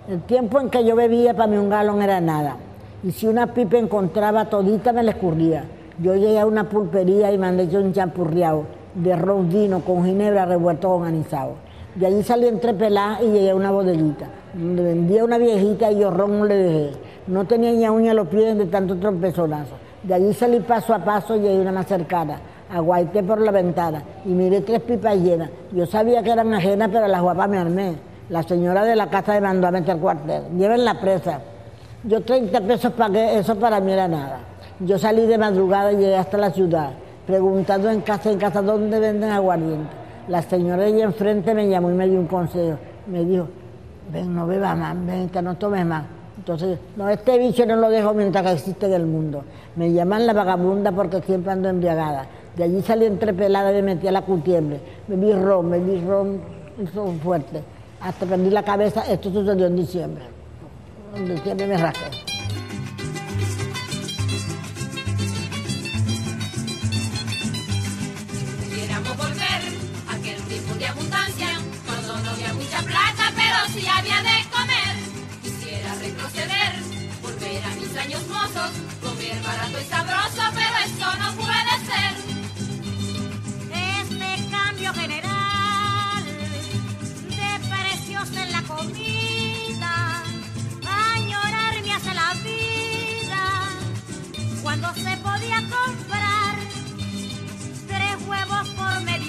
El 0.08 0.22
tiempo 0.22 0.62
en 0.62 0.70
que 0.70 0.86
yo 0.86 0.96
bebía 0.96 1.34
para 1.34 1.48
mí 1.48 1.58
un 1.58 1.70
galón 1.70 2.02
era 2.02 2.22
nada. 2.22 2.56
Y 3.04 3.12
si 3.12 3.28
una 3.28 3.48
pipa 3.48 3.78
encontraba 3.78 4.46
todita 4.46 4.94
me 4.94 5.04
la 5.04 5.12
escurría. 5.12 5.66
Yo 6.00 6.16
llegué 6.16 6.40
a 6.40 6.46
una 6.46 6.70
pulpería 6.70 7.32
y 7.32 7.38
mandé 7.38 7.68
yo 7.68 7.80
un 7.80 7.94
champurriado 7.94 8.66
de 8.96 9.16
ron 9.16 9.50
vino 9.50 9.82
con 9.82 10.06
ginebra 10.06 10.46
revuelto 10.46 10.90
con. 10.90 11.56
De 11.96 12.06
allí 12.06 12.24
salí 12.24 12.48
entre 12.48 12.74
peladas 12.74 13.22
y 13.22 13.26
llegué 13.26 13.52
a 13.52 13.56
una 13.56 13.72
bodeguita, 13.72 14.28
donde 14.54 14.84
vendía 14.84 15.26
una 15.26 15.38
viejita 15.38 15.92
y 15.92 16.00
yo 16.00 16.10
ron 16.10 16.48
le 16.48 16.56
dejé. 16.56 16.92
No 17.28 17.46
tenía 17.46 17.72
ni 17.72 17.92
uña 17.92 18.12
a 18.12 18.14
los 18.14 18.28
pies 18.28 18.58
de 18.58 18.66
tanto 18.66 18.98
trompezonazo. 18.98 19.76
De 20.04 20.14
allí 20.14 20.34
salí 20.34 20.60
paso 20.62 20.94
a 20.94 21.00
paso 21.00 21.36
y 21.36 21.42
llegué 21.42 21.60
una 21.60 21.72
más 21.72 21.88
cercana. 21.88 22.40
Aguaité 22.74 23.22
por 23.24 23.42
la 23.42 23.52
ventana 23.52 24.02
y 24.26 24.30
miré 24.30 24.62
tres 24.62 24.82
pipas 24.82 25.18
llenas. 25.18 25.50
Yo 25.74 25.86
sabía 25.86 26.24
que 26.24 26.32
eran 26.32 26.54
ajenas, 26.54 26.90
pero 26.92 27.08
las 27.08 27.22
guapas 27.22 27.50
me 27.50 27.58
armé. 27.58 27.96
La 28.30 28.44
señora 28.44 28.86
de 28.86 28.96
la 28.96 29.10
casa 29.10 29.34
me 29.34 29.42
mandó 29.42 29.68
a 29.68 29.72
meter 29.72 29.98
cuartel. 29.98 30.44
Lleven 30.58 30.86
la 30.86 31.00
presa. 31.00 31.42
Yo 32.04 32.22
30 32.22 32.62
pesos 32.62 32.94
pagué, 32.94 33.38
eso 33.38 33.56
para 33.58 33.82
mí 33.82 33.92
era 33.92 34.08
nada. 34.08 34.40
Yo 34.84 34.98
salí 34.98 35.28
de 35.28 35.38
madrugada 35.38 35.92
y 35.92 35.98
llegué 35.98 36.16
hasta 36.16 36.40
la 36.40 36.50
ciudad, 36.50 36.94
preguntando 37.28 37.92
en 37.92 38.02
casa 38.02 38.32
en 38.32 38.40
casa 38.40 38.64
dónde 38.64 39.00
venden 39.00 39.30
aguardiente. 39.30 39.92
La 40.28 40.42
señora 40.42 40.84
de 40.84 41.02
enfrente 41.02 41.54
me 41.54 41.70
llamó 41.70 41.92
y 41.92 41.94
me 41.94 42.08
dio 42.08 42.20
un 42.20 42.26
consejo. 42.26 42.78
Me 43.06 43.24
dijo, 43.24 43.48
ven, 44.12 44.34
no 44.34 44.48
bebas 44.48 44.76
más, 44.76 44.96
ven, 45.06 45.30
que 45.30 45.40
no 45.40 45.56
tomes 45.56 45.86
más. 45.86 46.06
Entonces, 46.36 46.80
no, 46.96 47.08
este 47.10 47.38
bicho 47.38 47.64
no 47.68 47.76
lo 47.76 47.92
dejo 47.92 48.16
mientras 48.16 48.44
que 48.44 48.52
existe 48.54 48.88
en 48.88 48.94
el 48.94 49.06
mundo. 49.06 49.44
Me 49.76 49.94
llaman 49.94 50.26
la 50.26 50.34
vagabunda 50.34 50.92
porque 50.92 51.22
siempre 51.22 51.52
ando 51.52 51.70
embriagada. 51.70 52.26
De 52.56 52.64
allí 52.64 52.82
salí 52.82 53.06
entrepelada 53.06 53.72
y 53.72 53.76
me 53.76 53.94
metí 53.94 54.08
a 54.08 54.12
la 54.12 54.24
cutiembre. 54.24 54.80
Bebí 55.08 55.32
ron, 55.34 55.70
bebí 55.70 56.04
ron, 56.08 56.42
ron 56.96 57.20
fuerte. 57.20 57.62
Hasta 58.02 58.26
perdí 58.26 58.50
la 58.50 58.64
cabeza, 58.64 59.04
esto 59.08 59.32
sucedió 59.32 59.68
en 59.68 59.76
diciembre. 59.76 60.24
En 61.16 61.28
diciembre 61.28 61.68
me 61.68 61.78
rasqué. 61.78 62.31
Barato 79.62 79.80
sabroso, 79.90 80.42
pero 80.56 80.78
esto 80.86 81.06
no 81.20 81.32
puede 81.34 81.74
ser. 81.90 82.14
Este 83.74 84.50
cambio 84.50 84.94
general 84.94 86.24
de 87.30 87.52
precios 87.70 88.30
en 88.38 88.52
la 88.52 88.62
comida, 88.64 90.24
añorar 91.16 91.82
me 91.84 91.94
hace 91.94 92.14
la 92.14 92.34
vida 92.44 93.44
cuando 94.64 94.94
se 94.96 95.18
podía 95.18 95.58
comprar 95.58 96.56
tres 97.88 98.28
huevos 98.28 98.70
por 98.70 99.02
medio 99.02 99.21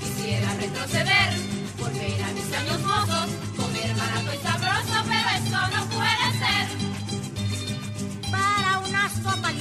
Quisiera 0.00 0.54
retroceder, 0.54 1.30
volver 1.78 2.22
a 2.22 2.32
mis 2.32 2.52
años 2.52 2.80
mozos, 2.82 3.30
comer 3.56 3.94
barato 3.94 4.34
y 4.34 4.38
sabroso, 4.42 5.04
pero 5.08 5.28
eso 5.38 5.60
no 5.74 5.86
puede 5.96 6.26
ser. 6.42 6.66
Para 8.30 8.78
una 8.80 9.08
sopa 9.22 9.52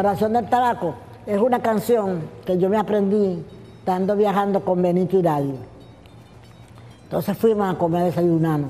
oración 0.00 0.32
del 0.32 0.48
tabaco 0.48 0.94
es 1.26 1.40
una 1.40 1.60
canción 1.60 2.20
que 2.44 2.58
yo 2.58 2.68
me 2.68 2.78
aprendí 2.78 3.44
estando 3.78 4.16
viajando 4.16 4.64
con 4.64 4.82
Benito 4.82 5.18
Hidalgo. 5.18 5.58
Entonces 7.04 7.38
fuimos 7.38 7.74
a 7.74 7.78
comer 7.78 8.04
desayunando. 8.04 8.68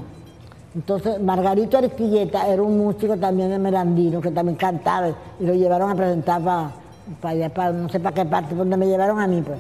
Entonces 0.75 1.21
Margarito 1.21 1.79
Aristilleta 1.79 2.47
era 2.47 2.63
un 2.63 2.79
músico 2.79 3.17
también 3.17 3.51
de 3.51 3.59
Merandino 3.59 4.21
que 4.21 4.31
también 4.31 4.57
cantaba 4.57 5.09
y 5.41 5.45
lo 5.45 5.55
llevaron 5.55 5.91
a 5.91 5.95
presentar 5.95 6.41
para 6.43 6.73
allá, 7.23 7.49
para 7.49 7.73
no 7.73 7.89
sé 7.89 7.99
para 7.99 8.15
qué 8.15 8.25
parte, 8.25 8.55
donde 8.55 8.77
me 8.77 8.87
llevaron 8.87 9.19
a 9.19 9.27
mí 9.27 9.43
pues. 9.43 9.59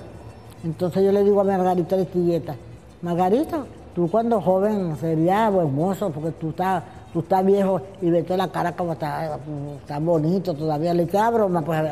Entonces 0.62 1.02
yo 1.02 1.10
le 1.10 1.24
digo 1.24 1.40
a 1.40 1.44
Margarito 1.44 1.94
Aristilleta, 1.94 2.54
Margarito, 3.02 3.66
tú 3.94 4.08
cuando 4.08 4.40
joven 4.40 4.96
serías 4.96 5.52
buen 5.52 5.74
mozo 5.74 6.10
porque 6.10 6.30
tú 6.32 6.50
estás, 6.50 6.82
tú 7.18 7.22
estás 7.22 7.44
viejo 7.44 7.80
y 8.00 8.10
vete 8.10 8.36
la 8.36 8.46
cara 8.46 8.76
como 8.76 8.92
está, 8.92 9.38
está 9.80 9.98
bonito 9.98 10.54
todavía. 10.54 10.94
Le 10.94 11.02
echaba 11.02 11.30
broma, 11.30 11.62
pues 11.62 11.80
eh, 11.82 11.90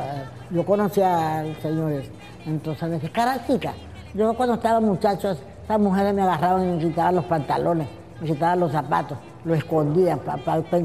yo 0.51 0.65
conocía 0.65 1.41
al 1.41 1.57
señor. 1.61 2.03
Entonces 2.47 2.89
me 2.89 2.95
dice, 2.95 3.11
cara 3.11 3.45
chica, 3.45 3.75
yo 4.15 4.33
cuando 4.35 4.55
estaba 4.55 4.79
muchacho, 4.81 5.33
esas 5.65 5.81
mujeres 5.81 6.15
me 6.15 6.23
agarraban 6.23 6.63
y 6.63 6.73
me 6.77 6.79
quitaban 6.79 7.17
los 7.17 7.25
pantalones, 7.25 7.89
me 8.21 8.27
quitaban 8.29 8.61
los 8.61 8.71
zapatos, 8.71 9.19
lo 9.45 9.55
escondían 9.55 10.21
para 10.21 10.39
pa, 10.39 10.61
pa. 10.61 10.79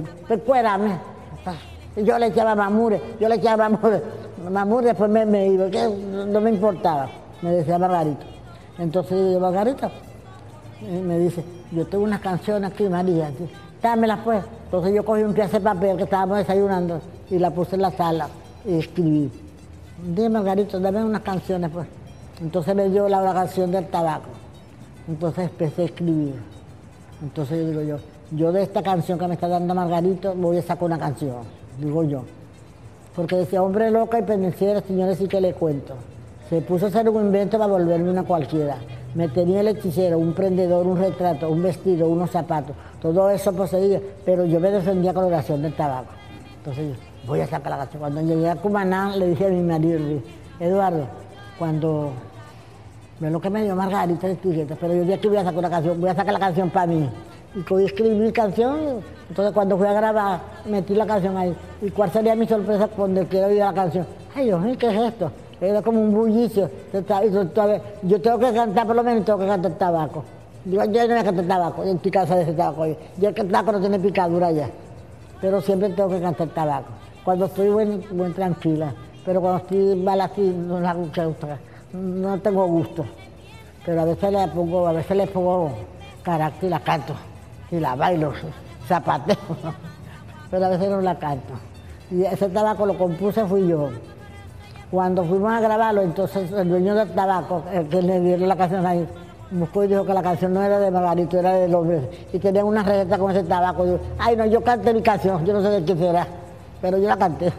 Y 1.95 2.03
yo 2.03 2.17
le 2.17 2.27
echaba 2.27 2.55
mamure, 2.55 2.99
yo 3.19 3.29
le 3.29 3.35
echaba 3.35 3.69
mamure, 3.69 4.01
mamure 4.49 4.87
después 4.87 5.09
me, 5.11 5.23
me 5.23 5.49
iba, 5.49 5.69
que 5.69 5.87
no 5.87 6.41
me 6.41 6.49
importaba, 6.49 7.09
me 7.43 7.51
decía 7.51 7.77
Margarito. 7.77 8.25
Entonces 8.79 9.11
yo 9.11 9.27
digo, 9.27 9.39
Margarita, 9.39 9.91
y 10.81 10.97
me 10.97 11.19
dice, 11.19 11.43
yo 11.71 11.85
tengo 11.85 12.05
unas 12.05 12.21
canciones 12.21 12.71
aquí, 12.71 12.89
María, 12.89 13.29
dámelas 13.81 14.19
pues. 14.23 14.43
Entonces 14.65 14.93
yo 14.93 15.03
cogí 15.03 15.23
un 15.23 15.33
pedazo 15.33 15.57
de 15.57 15.63
papel 15.63 15.97
que 15.97 16.03
estábamos 16.03 16.37
desayunando 16.37 17.01
y 17.29 17.39
la 17.39 17.51
puse 17.51 17.75
en 17.75 17.81
la 17.81 17.91
sala 17.91 18.27
y 18.65 18.79
escribí. 18.79 19.31
Dime, 20.03 20.29
Margarito, 20.29 20.79
dame 20.79 21.03
unas 21.03 21.21
canciones 21.21 21.69
pues. 21.71 21.87
Entonces 22.41 22.75
me 22.75 22.89
dio 22.89 23.07
la 23.07 23.33
canción 23.33 23.71
del 23.71 23.87
tabaco. 23.87 24.29
Entonces 25.07 25.49
empecé 25.49 25.83
a 25.83 25.85
escribir. 25.85 26.35
Entonces 27.21 27.59
yo 27.59 27.69
digo 27.69 27.81
yo, 27.81 27.97
yo 28.31 28.51
de 28.51 28.63
esta 28.63 28.81
canción 28.81 29.19
que 29.19 29.27
me 29.27 29.33
está 29.33 29.47
dando 29.47 29.75
Margarito 29.75 30.33
voy 30.35 30.57
a 30.57 30.61
sacar 30.61 30.85
una 30.85 30.97
canción, 30.97 31.43
digo 31.79 32.03
yo. 32.03 32.23
Porque 33.15 33.35
decía, 33.35 33.61
hombre 33.61 33.91
loca 33.91 34.19
y 34.19 34.23
pendenciera, 34.23 34.81
señores, 34.81 35.17
sí 35.17 35.27
que 35.27 35.41
le 35.41 35.53
cuento. 35.53 35.95
Se 36.51 36.59
puso 36.59 36.87
a 36.87 36.89
hacer 36.89 37.07
un 37.07 37.27
invento 37.27 37.57
para 37.57 37.71
volverme 37.71 38.09
una 38.09 38.23
cualquiera. 38.23 38.75
Me 39.15 39.29
tenía 39.29 39.61
el 39.61 39.69
hechicero, 39.69 40.19
un 40.19 40.33
prendedor, 40.33 40.85
un 40.85 40.97
retrato, 40.97 41.49
un 41.49 41.63
vestido, 41.63 42.09
unos 42.09 42.29
zapatos. 42.29 42.75
Todo 43.01 43.29
eso 43.29 43.53
poseía, 43.53 44.01
pero 44.25 44.43
yo 44.43 44.59
me 44.59 44.69
defendía 44.69 45.13
con 45.13 45.23
la 45.23 45.27
oración 45.29 45.61
del 45.61 45.73
tabaco. 45.73 46.09
Entonces 46.57 46.89
yo, 46.89 46.95
voy 47.25 47.39
a 47.39 47.47
sacar 47.47 47.71
la 47.71 47.77
canción. 47.77 48.01
Cuando 48.01 48.21
llegué 48.21 48.49
a 48.49 48.57
Cumaná, 48.57 49.15
le 49.15 49.29
dije 49.29 49.45
a 49.45 49.49
mi 49.49 49.63
marido, 49.63 49.97
Eduardo, 50.59 51.05
cuando 51.57 52.11
ve 53.21 53.31
lo 53.31 53.39
que 53.39 53.49
me 53.49 53.63
dio 53.63 53.73
Margarita 53.73 54.27
de 54.27 54.35
pero 54.77 54.93
yo 54.93 55.03
dije 55.05 55.19
que 55.21 55.29
voy 55.29 55.37
a 55.37 55.45
sacar 55.45 55.59
una 55.59 55.69
canción, 55.69 56.01
voy 56.01 56.09
a 56.09 56.15
sacar 56.15 56.33
la 56.33 56.39
canción 56.39 56.69
para 56.69 56.87
mí. 56.87 57.09
Y 57.55 57.61
cogí 57.61 57.85
escribí 57.85 58.29
canción, 58.33 58.99
entonces 59.29 59.53
cuando 59.53 59.77
fui 59.77 59.87
a 59.87 59.93
grabar, 59.93 60.41
metí 60.65 60.95
la 60.95 61.05
canción 61.05 61.37
ahí. 61.37 61.55
¿Y 61.81 61.91
cuál 61.91 62.11
sería 62.11 62.35
mi 62.35 62.45
sorpresa 62.45 62.89
cuando 62.89 63.23
quiero 63.23 63.47
oír 63.47 63.59
la 63.59 63.73
canción? 63.73 64.05
Ay, 64.35 64.47
Dios 64.47 64.59
mío, 64.59 64.75
¿qué 64.77 64.87
es 64.87 65.01
esto? 65.13 65.31
Era 65.61 65.81
como 65.81 66.01
un 66.01 66.11
bullicio. 66.11 66.69
Yo 66.91 68.19
tengo 68.21 68.39
que 68.39 68.53
cantar, 68.53 68.87
por 68.87 68.95
lo 68.95 69.03
menos 69.03 69.23
tengo 69.23 69.39
que 69.39 69.47
cantar 69.47 69.71
tabaco. 69.73 70.23
Digo, 70.65 70.83
yo 70.85 71.01
no 71.01 71.07
voy 71.07 71.17
a 71.17 71.23
cantar 71.23 71.45
tabaco, 71.45 71.83
yo 71.85 71.91
estoy 71.91 72.11
cansada 72.11 72.39
de 72.39 72.43
ese 72.43 72.53
tabaco. 72.53 72.85
Yo 73.17 73.29
el 73.29 73.35
tabaco 73.35 73.71
no 73.71 73.79
tiene 73.79 73.99
picadura 73.99 74.51
ya. 74.51 74.69
Pero 75.39 75.61
siempre 75.61 75.89
tengo 75.89 76.09
que 76.09 76.19
cantar 76.19 76.47
tabaco. 76.49 76.89
Cuando 77.23 77.45
estoy 77.45 77.69
buen, 77.69 78.03
buen 78.11 78.33
tranquila. 78.33 78.93
Pero 79.23 79.39
cuando 79.39 79.59
estoy 79.59 79.95
mal 79.95 80.19
así, 80.19 80.41
no 80.41 80.79
no 81.93 82.39
tengo 82.39 82.65
gusto, 82.67 83.05
pero 83.85 84.01
a 84.01 84.05
veces 84.05 84.31
le 84.31 84.47
pongo, 84.47 84.87
a 84.87 84.93
veces 84.93 85.17
le 85.17 85.27
pongo 85.27 85.71
carácter 86.23 86.67
y 86.67 86.69
la 86.69 86.79
canto, 86.79 87.13
y 87.69 87.79
la 87.79 87.95
bailo, 87.95 88.33
zapateo, 88.87 89.35
pero 90.51 90.65
a 90.65 90.69
veces 90.69 90.89
no 90.89 91.01
la 91.01 91.19
canto. 91.19 91.53
Y 92.09 92.23
ese 92.23 92.49
tabaco 92.49 92.85
lo 92.85 92.97
compuse 92.97 93.45
fui 93.45 93.67
yo. 93.67 93.89
Cuando 94.91 95.23
fuimos 95.23 95.53
a 95.53 95.61
grabarlo, 95.61 96.01
entonces 96.01 96.51
el 96.51 96.67
dueño 96.67 96.93
del 96.93 97.09
tabaco, 97.11 97.63
el 97.71 97.87
que 97.87 98.01
le 98.01 98.19
dieron 98.19 98.49
la 98.49 98.57
canción 98.57 98.85
ahí, 98.85 99.07
buscó 99.49 99.85
y 99.85 99.87
dijo 99.87 100.05
que 100.05 100.13
la 100.13 100.21
canción 100.21 100.53
no 100.53 100.61
era 100.61 100.79
de 100.79 100.91
Margarito, 100.91 101.39
era 101.39 101.53
del 101.53 101.73
hombre. 101.73 102.09
Y 102.33 102.39
tenía 102.39 102.65
una 102.65 102.83
receta 102.83 103.17
con 103.17 103.31
ese 103.31 103.43
tabaco. 103.43 103.85
Yo, 103.85 103.99
ay, 104.19 104.35
no, 104.35 104.45
yo 104.45 104.61
canté 104.61 104.93
mi 104.93 105.01
canción, 105.01 105.45
yo 105.45 105.53
no 105.53 105.61
sé 105.61 105.69
de 105.69 105.85
qué 105.85 105.95
será, 105.95 106.27
pero 106.81 106.97
yo 106.97 107.07
la 107.07 107.15
canté. 107.15 107.53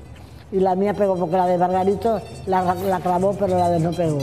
y 0.52 0.60
la 0.60 0.74
mía 0.74 0.94
pegó, 0.94 1.14
porque 1.16 1.36
la 1.36 1.46
de 1.46 1.58
Margarito 1.58 2.22
la, 2.46 2.74
la 2.74 3.00
clavó, 3.00 3.34
pero 3.38 3.58
la 3.58 3.68
de 3.68 3.80
no 3.80 3.90
pegó. 3.90 4.18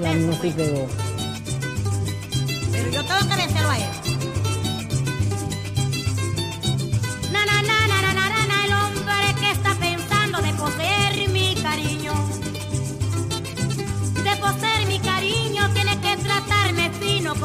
La 0.00 0.12
mía 0.14 0.32
sí 0.40 0.50
pegó. 0.56 1.07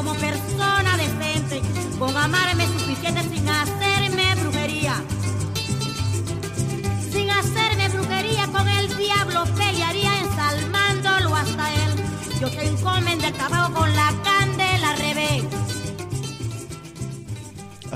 Como 0.04 0.16
persona 0.20 0.98
decente. 0.98 1.62
Con 1.98 2.16
amarme 2.16 2.68
suficiente 2.68 3.22
sin 3.24 3.48
hacerme 3.48 4.36
brujería. 4.36 4.96
Sin 7.12 7.30
hacerme 7.30 7.88
brujería 7.90 8.48
con 8.48 8.68
el 8.68 8.98
diablo 8.98 9.46
pelearía 9.56 10.20
ensalmándolo 10.20 11.36
hasta 11.36 11.74
él. 11.74 11.92
Yo 12.42 12.50
te 12.50 12.68
encomiendo 12.68 13.28
el 13.28 13.34
tabaco 13.34 13.74
con 13.74 13.83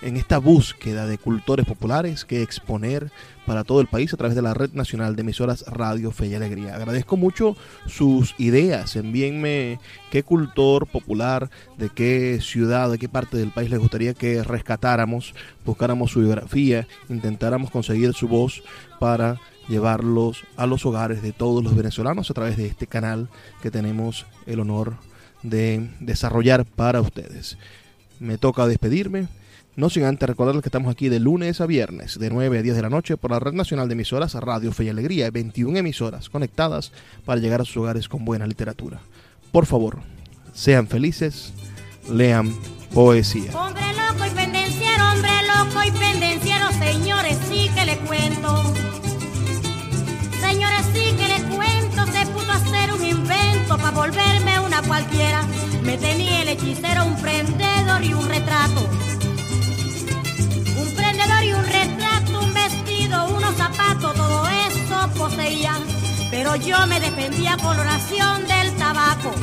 en 0.06 0.16
esta 0.16 0.38
búsqueda 0.38 1.04
de 1.08 1.18
cultores 1.18 1.66
populares 1.66 2.24
que 2.24 2.40
exponer 2.40 3.10
para 3.44 3.64
todo 3.64 3.80
el 3.80 3.88
país 3.88 4.14
a 4.14 4.16
través 4.16 4.36
de 4.36 4.42
la 4.42 4.54
Red 4.54 4.70
Nacional 4.72 5.16
de 5.16 5.22
Emisoras 5.22 5.64
Radio 5.66 6.12
Fe 6.12 6.28
y 6.28 6.34
Alegría. 6.36 6.76
Agradezco 6.76 7.16
mucho 7.16 7.56
sus 7.88 8.36
ideas. 8.38 8.94
Envíenme 8.94 9.80
qué 10.12 10.22
cultor 10.22 10.86
popular, 10.86 11.50
de 11.76 11.90
qué 11.90 12.38
ciudad, 12.40 12.88
de 12.88 12.98
qué 12.98 13.08
parte 13.08 13.36
del 13.36 13.50
país 13.50 13.68
les 13.68 13.80
gustaría 13.80 14.14
que 14.14 14.44
rescatáramos, 14.44 15.34
buscáramos 15.64 16.12
su 16.12 16.20
biografía, 16.20 16.86
intentáramos 17.08 17.72
conseguir 17.72 18.14
su 18.14 18.28
voz 18.28 18.62
para 19.00 19.40
llevarlos 19.68 20.44
a 20.56 20.66
los 20.66 20.86
hogares 20.86 21.20
de 21.20 21.32
todos 21.32 21.64
los 21.64 21.74
venezolanos 21.74 22.30
a 22.30 22.34
través 22.34 22.56
de 22.56 22.66
este 22.66 22.86
canal 22.86 23.28
que 23.60 23.72
tenemos 23.72 24.24
el 24.46 24.60
honor 24.60 24.98
de 25.42 25.90
desarrollar 25.98 26.64
para 26.64 27.00
ustedes. 27.00 27.58
Me 28.20 28.38
toca 28.38 28.68
despedirme 28.68 29.26
No 29.76 29.90
sin 29.90 30.04
antes 30.04 30.26
recordarles 30.26 30.62
que 30.62 30.70
estamos 30.70 30.90
aquí 30.90 31.10
de 31.10 31.20
lunes 31.20 31.60
a 31.60 31.66
viernes, 31.66 32.18
de 32.18 32.30
9 32.30 32.58
a 32.58 32.62
10 32.62 32.76
de 32.76 32.82
la 32.82 32.88
noche, 32.88 33.18
por 33.18 33.30
la 33.30 33.38
Red 33.38 33.52
Nacional 33.52 33.88
de 33.88 33.92
Emisoras 33.92 34.32
Radio 34.32 34.72
Fe 34.72 34.84
y 34.84 34.88
Alegría, 34.88 35.30
21 35.30 35.76
emisoras 35.76 36.30
conectadas 36.30 36.92
para 37.26 37.42
llegar 37.42 37.60
a 37.60 37.66
sus 37.66 37.76
hogares 37.76 38.08
con 38.08 38.24
buena 38.24 38.46
literatura. 38.46 39.00
Por 39.52 39.66
favor, 39.66 39.98
sean 40.54 40.86
felices, 40.86 41.52
lean 42.10 42.54
poesía. 42.94 43.54
Hombre 43.54 43.82
loco 43.92 44.24
y 44.24 44.30
pendenciero, 44.34 45.12
hombre 45.12 45.30
loco 45.42 45.84
y 45.86 45.90
pendenciero, 45.90 46.72
señores, 46.72 47.36
sí 47.46 47.70
que 47.74 47.84
le 47.84 47.98
cuento. 47.98 48.72
Señores, 50.40 50.86
sí 50.94 51.14
que 51.18 51.28
le 51.28 51.54
cuento, 51.54 52.06
se 52.12 52.26
puso 52.28 52.50
a 52.50 52.54
hacer 52.54 52.94
un 52.94 53.04
invento 53.04 53.76
para 53.76 53.90
volverme 53.90 54.58
una 54.58 54.80
cualquiera. 54.80 55.42
Me 55.82 55.98
tenía 55.98 56.40
el 56.40 56.48
hechicero, 56.48 57.04
un 57.04 57.20
prendedor 57.20 58.02
y 58.02 58.14
un 58.14 58.26
retrato. 58.26 58.88
Todo 64.00 64.46
eso 64.46 65.08
poseía. 65.16 65.74
Pero 66.30 66.56
yo 66.56 66.86
me 66.86 67.00
defendía 67.00 67.56
con 67.56 67.78
oración 67.78 68.46
del 68.46 68.76
tabaco. 68.76 69.36